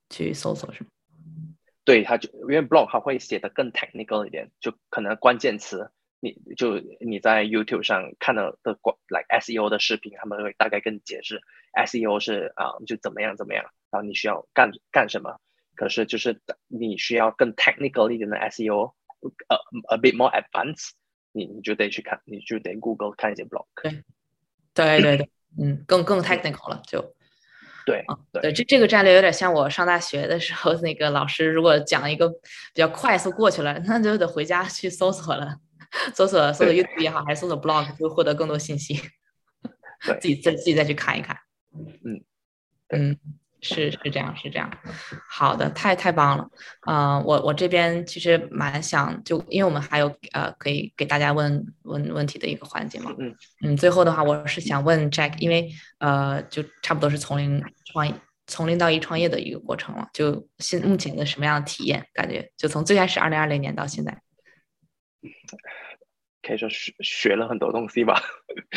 [0.10, 0.90] 去搜索是吗？
[1.86, 5.90] 对，他就因为 blog 它会写的更 technical 一点，就可能关键词，
[6.20, 11.42] 你就你在 YouTube 上看到的关 like SEO 的视频，他们会大概跟你解释
[11.74, 15.40] SEO 是啊、就怎么样怎么样，然后你需要干干什么。
[15.76, 18.92] 可是就是你需要更 technical 一点的 SEO，
[19.48, 19.58] 呃、
[19.96, 20.92] a bit more advanced，
[21.32, 23.66] 你你就得去看，你就得 Google 看一些 blog。
[24.74, 27.16] 对对对，嗯，更更 technical 了，就
[27.86, 28.42] 对啊，对。
[28.44, 32.38] 对，这这个战略有点像我上大学的时候，那个老师如果讲一个比
[32.76, 35.58] 较快速过去了，那就得回家去搜索了，
[36.14, 36.84] 搜索搜索对。
[36.84, 38.96] YouTube 也好，还是搜索 blog，就会获得更多信息，
[40.22, 41.38] 自己再自己再去看一看。
[42.04, 42.24] 嗯
[42.90, 43.20] 嗯，
[43.62, 44.72] 是是这样是这样，
[45.30, 46.50] 好的，太太棒了。
[46.88, 58.14] 呃，我我这边其实蛮想就因为我们还有呃可以给大家问问问题的一个环节嘛，嗯嗯，最后的话，我是想问 Jack，因为呃，就差不多是从零创业，
[58.48, 60.08] 从零到一创业的一个过程了。
[60.14, 62.06] 就现目前的什么样的体验？
[62.14, 64.22] 感觉就从最开始二零二零年到现在，
[66.42, 68.22] 可以说学学了很多东西吧，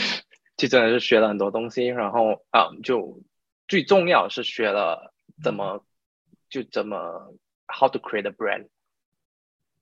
[0.56, 3.22] 就真的是学了很多东西，然后啊，就
[3.68, 5.84] 最重要是学了怎么
[6.48, 7.34] 就怎么
[7.66, 8.68] how to create a brand，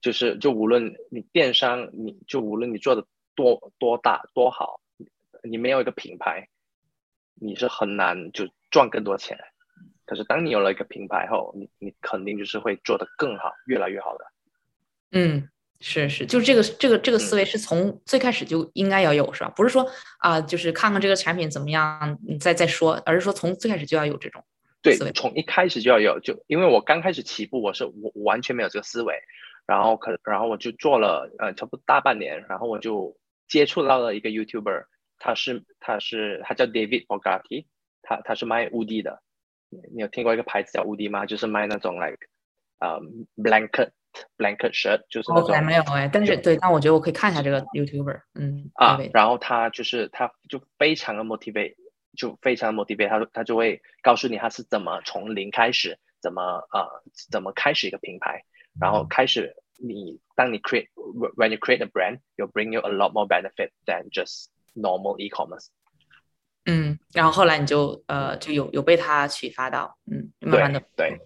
[0.01, 4.81] 就是就无论你电商，你就无论你做的多多大多好，
[5.43, 6.49] 你没有一个品牌，
[7.35, 9.39] 你是很难就赚更多钱。
[10.05, 14.27] 可是当你有了一个品牌后，你你肯定就是会做得更好，越来越好的。
[15.13, 15.49] 嗯，
[15.81, 19.51] 是是，就是这个这个这个思维是从最开始就应该要有，是吧？
[19.57, 24.45] 不是说啊、就是看看这个产品怎么样，你再再说，而是说从最开始就要有这种
[24.83, 29.15] 对，从一开始就要有，就因为我刚开始起步，我是我我完全没有这个思维，
[29.67, 33.17] 然后可然后我就做了呃差不多大半年，然后我就
[33.49, 34.85] 接触到了一个 YouTuber，
[35.19, 37.65] 他是他是他叫 David Bogatti，
[38.03, 39.23] 他他是卖乌迪的，
[39.71, 41.25] 你你有听过一个牌子叫乌迪吗？
[41.25, 42.19] 就是卖那种 like
[42.81, 43.01] 呃
[43.37, 43.91] blanket
[44.37, 51.75] blanket shirt，就是那种没有哎，但是对，但我觉得我可以看一下这个 YouTuber，嗯，啊，然后他就是他就非常的 motivate，
[52.17, 56.43] 就非常 motivate，他他就会告诉你他是怎么从零开始，怎么
[56.73, 58.43] 呃怎么开始一个品牌，
[58.81, 60.89] 然后开始你当你 create
[61.37, 65.19] when you create a brand, you bring you a lot more benefit than just normal
[65.19, 65.69] e-commerce。
[66.67, 71.19] 嗯，然后后来你就呃就有有被他启发到，嗯，慢慢的对对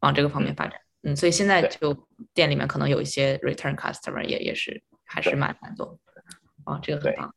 [0.00, 0.84] 往这个方面发展，嗯，
[1.16, 5.98] 所以现在就店里面可能有一些 return customer 也也是还是对蛮难做，
[6.64, 7.34] 哦，这个很棒，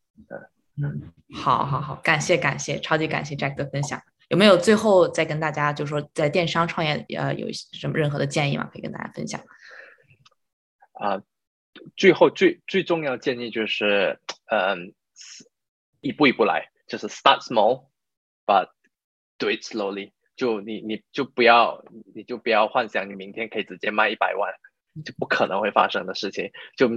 [0.82, 1.02] 嗯，
[1.34, 8.70] 好好好，感谢感谢，超级感谢 Jack 的分享，有没有最后再跟大家就说在电商创业呃有什么任何的建议吗？
[8.72, 9.42] 可以跟大家分享？
[10.94, 11.22] 啊、
[11.98, 14.20] 最后最最重要的建议就是，
[14.52, 14.94] 嗯，
[16.00, 18.70] 一步一步来，就是 start small，but
[19.38, 20.12] do it slowly。
[20.36, 21.84] 就你你就不要
[22.16, 24.54] 你就不要幻想你明天可以直接卖一百万，
[25.04, 26.52] 就不可能会发生的事情。
[26.76, 26.90] 就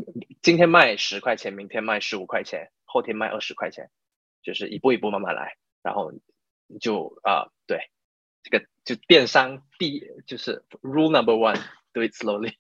[0.43, 3.91] 今天卖十块钱，明天卖十五块钱，后天卖二十块钱，
[4.43, 6.13] 就是一步一步慢慢来，然后
[6.81, 7.91] 就啊、对，
[8.43, 12.55] 这个就电商第就是 rule number one，do it slowly。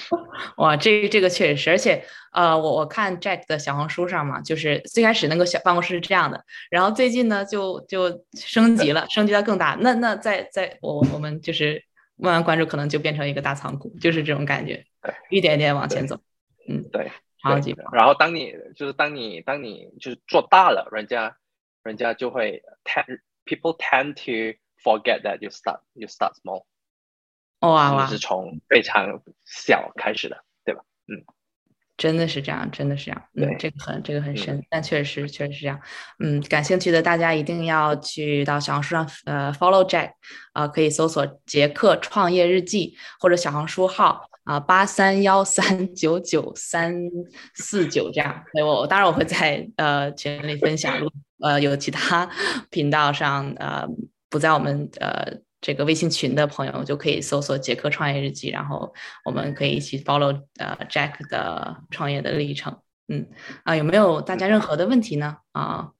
[0.56, 9.76] 哇，这这个确实是，而且呃，我我看 Jack 的小红书上嘛，就是最开始那个小办公室是这样的，然后最近呢就就升级了，升级到更大。
[9.80, 11.84] 那那在在我我们就是
[12.16, 16.18] 慢慢关注，可能就变成一个大仓库，就是这种感觉对，一点一点往前走。
[16.68, 17.12] 嗯，对，对
[17.42, 17.86] 超级棒。
[17.92, 21.36] 然后当你就是当你当你就是做大了，人家
[21.82, 26.64] 人家就会 tend people tend to forget that you start you start small，
[27.70, 30.82] 哇哇你，是从非常小开始的，对吧？
[31.08, 31.24] 嗯
[31.98, 33.22] 真的是这样，真的是这样。
[33.34, 35.78] 嗯对，这个很这个很嗯深，但确实确实是这样。
[36.18, 40.12] 嗯，感兴趣的大家一定要去到小红书上呃 follow Jack，
[40.52, 46.92] 啊、可以搜索杰克创业日记或者小红书号啊八三幺三九九三
[47.54, 48.42] 四九这样。
[48.52, 50.96] 对我当然我会在呃群里分享，
[51.40, 52.28] 呃有其他
[52.70, 53.86] 频道上呃
[54.28, 55.40] 不在我们呃。
[55.62, 58.92] 这个微信群的朋友就可以搜索“杰克创业日记”，然后
[59.24, 62.82] 我们可以一起 follow 呃 Jack 的创业的历程。
[63.08, 63.28] 嗯
[63.64, 65.38] 啊，有没有大家任何的问题呢？
[65.52, 65.92] 啊，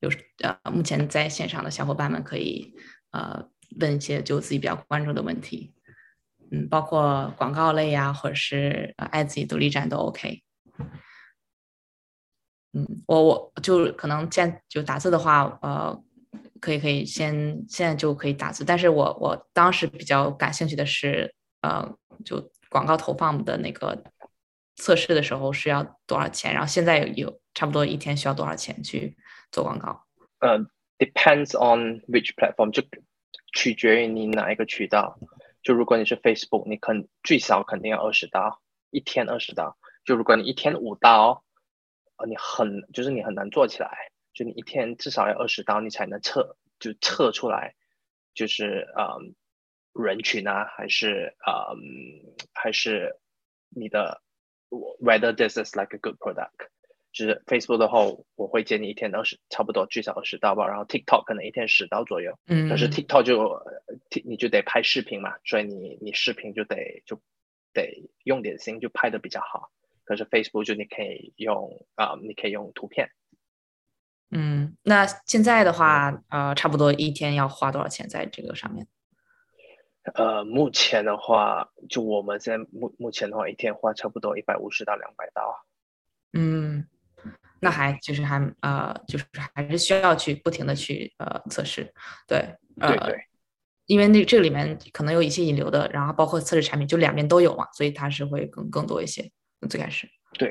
[0.00, 0.10] 有
[0.42, 2.74] 呃，目前在线上的小伙伴们可以
[3.10, 3.48] 呃
[3.80, 5.74] 问一些就自己比较关注的问题，
[6.50, 10.42] 嗯，包括广告类呀，或者是爱自己独立站都 OK。
[12.74, 16.02] 嗯，我我就可能见就打字的话，呃，
[16.62, 21.92] 可以可以先现在就可以打字，但是我我当时比较感兴趣的是，呃，
[22.24, 24.04] 就广告投放的那个
[24.76, 29.16] 测试的时候是要多少钱，然后现在有有差不多一天需要多少钱去
[29.50, 30.06] 做广告？
[30.38, 30.60] 呃
[30.98, 32.80] ，depends on which platform，就
[33.52, 35.18] 取决于你哪一个渠道。
[35.64, 38.60] 就如果你是 Facebook，你肯最少肯定要二十刀，
[38.90, 39.76] 一天二十刀。
[40.04, 41.42] 就如果你一天五刀，
[42.18, 44.11] 呃，你很就是你很难做起来。
[44.32, 47.74] 就你一天至少要二十刀，你才能测就测出来，
[48.34, 49.34] 就是嗯
[49.92, 53.16] 人群啊，还是嗯还是
[53.68, 54.22] 你的
[54.70, 56.68] whether this is like a good product。
[57.12, 58.06] 就是 Facebook 的话，
[58.36, 60.66] 我会建议一天二十，差不多最少二十刀吧。
[60.66, 62.38] 然后 TikTok 可能一天十刀左右。
[62.46, 63.82] 嗯，但是 TikTok 就呃
[64.24, 67.20] 你就得拍视频嘛，所以你你视频就得就
[67.74, 69.70] 得用点心，就拍的比较好。
[70.04, 73.10] 可是 Facebook 就你可以用啊、你可以用图片。
[74.32, 78.86] 嗯，那现在的话，呃，差不多一天要花多少钱在这个上面？
[80.14, 85.64] 呃，目前的话，就我们现在目目前的话，一天花差不多一百五十到两百刀。
[86.32, 86.86] 嗯，
[87.60, 89.24] 那还就是还呃，就是
[89.54, 91.92] 还是需要去不停的去呃测试，
[92.26, 92.38] 对，
[92.80, 93.24] 呃，对对
[93.86, 99.30] 因为那这个里面可能有一些引流的，然后包括测试产品，就两边都有嘛，所以它是会更更多一些。
[99.70, 100.48] 最开始，对，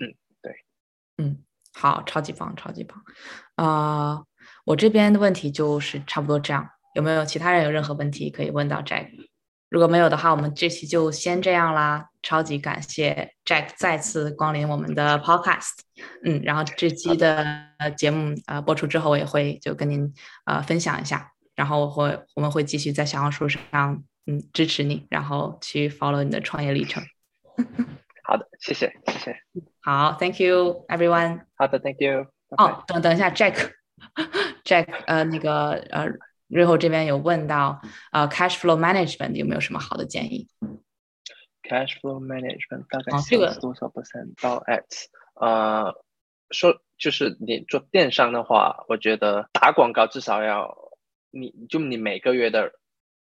[0.00, 0.52] 嗯对，
[1.18, 1.44] 嗯，
[1.80, 3.00] 好，超级棒，超级棒。
[3.54, 4.20] 啊、
[4.64, 9.10] 我这边的问题就是差不多这样，有没有其他人有任何问题可以问到 Jack？
[9.68, 12.06] 如果没有的话，我们这期就先这样啦。
[12.20, 15.78] 超级感谢 Jack 再次光临我们的 Podcast。
[16.24, 17.46] 嗯，然后这期的
[17.96, 20.12] 节目呃播出之后，我也会就跟您
[20.46, 27.02] 呃分享一下，然后我会我们会继续在小红书上嗯支持你，然后去 follow 你的创业历程。
[28.28, 29.42] 好的，谢谢谢谢。
[29.80, 31.46] 好，Thank you everyone。
[31.56, 32.26] 好的，Thank you。
[32.58, 36.06] 哦，等等一下，Jack，Jack， 呃，那个呃，
[36.48, 37.80] 瑞后这边有问到，
[38.12, 40.46] 呃，cash flow management 有没有什么好的建议
[41.62, 45.06] ？Cash flow management 大概哦这个 sales 多少 percent 到 ads？
[45.32, 45.94] 呃，
[46.50, 50.76] 说就是你做电商的话，我觉得打广告至少要
[51.30, 52.72] 你就你每个月的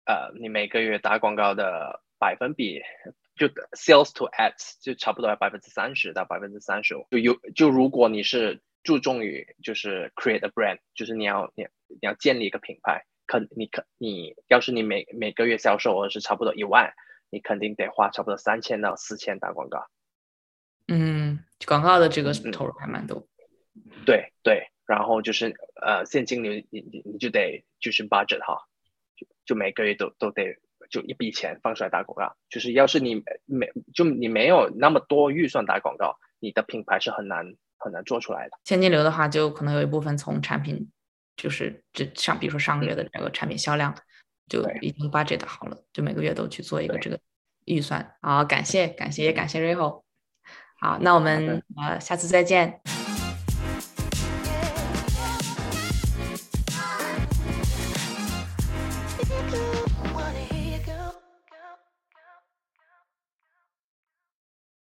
[0.05, 2.81] 呃，你每个月打广告的百分比，
[3.37, 7.07] 就 sales to ads 就差不多要百分之三十到百分之三十五。
[7.11, 16.93] 就有就如果你是注重于就是 create a brand，就是你要你你要建立一个品牌，可你可你要是你每每个月销售额是差不多一万。
[17.29, 19.89] 你肯定得花差不多三千到四千打广告。
[20.87, 23.27] 嗯，广告的这个嗯投入还蛮多。
[24.07, 25.53] 对对，然后就是
[25.85, 28.69] 呃现金流你你你就得就是 budget 哈，
[29.17, 30.57] 就就每个月都都得
[30.91, 32.35] 就一笔钱放出来打广告。
[32.49, 37.45] 就是要是你没就你没有那么多预算打广告，你的品牌是很难
[37.79, 38.59] 很难做出来的。
[38.65, 40.91] 现金流的话，就可能有一部分从产品，
[41.37, 43.95] 就是这上，比如说上个月的这个产品销量，
[44.49, 47.19] 就已经 budget 好了，就每个月都去做一个这个
[47.65, 48.15] 预算。
[48.23, 50.03] 好，感谢感谢也感谢 Riho。
[50.79, 52.81] 好，那我们呃下次再见。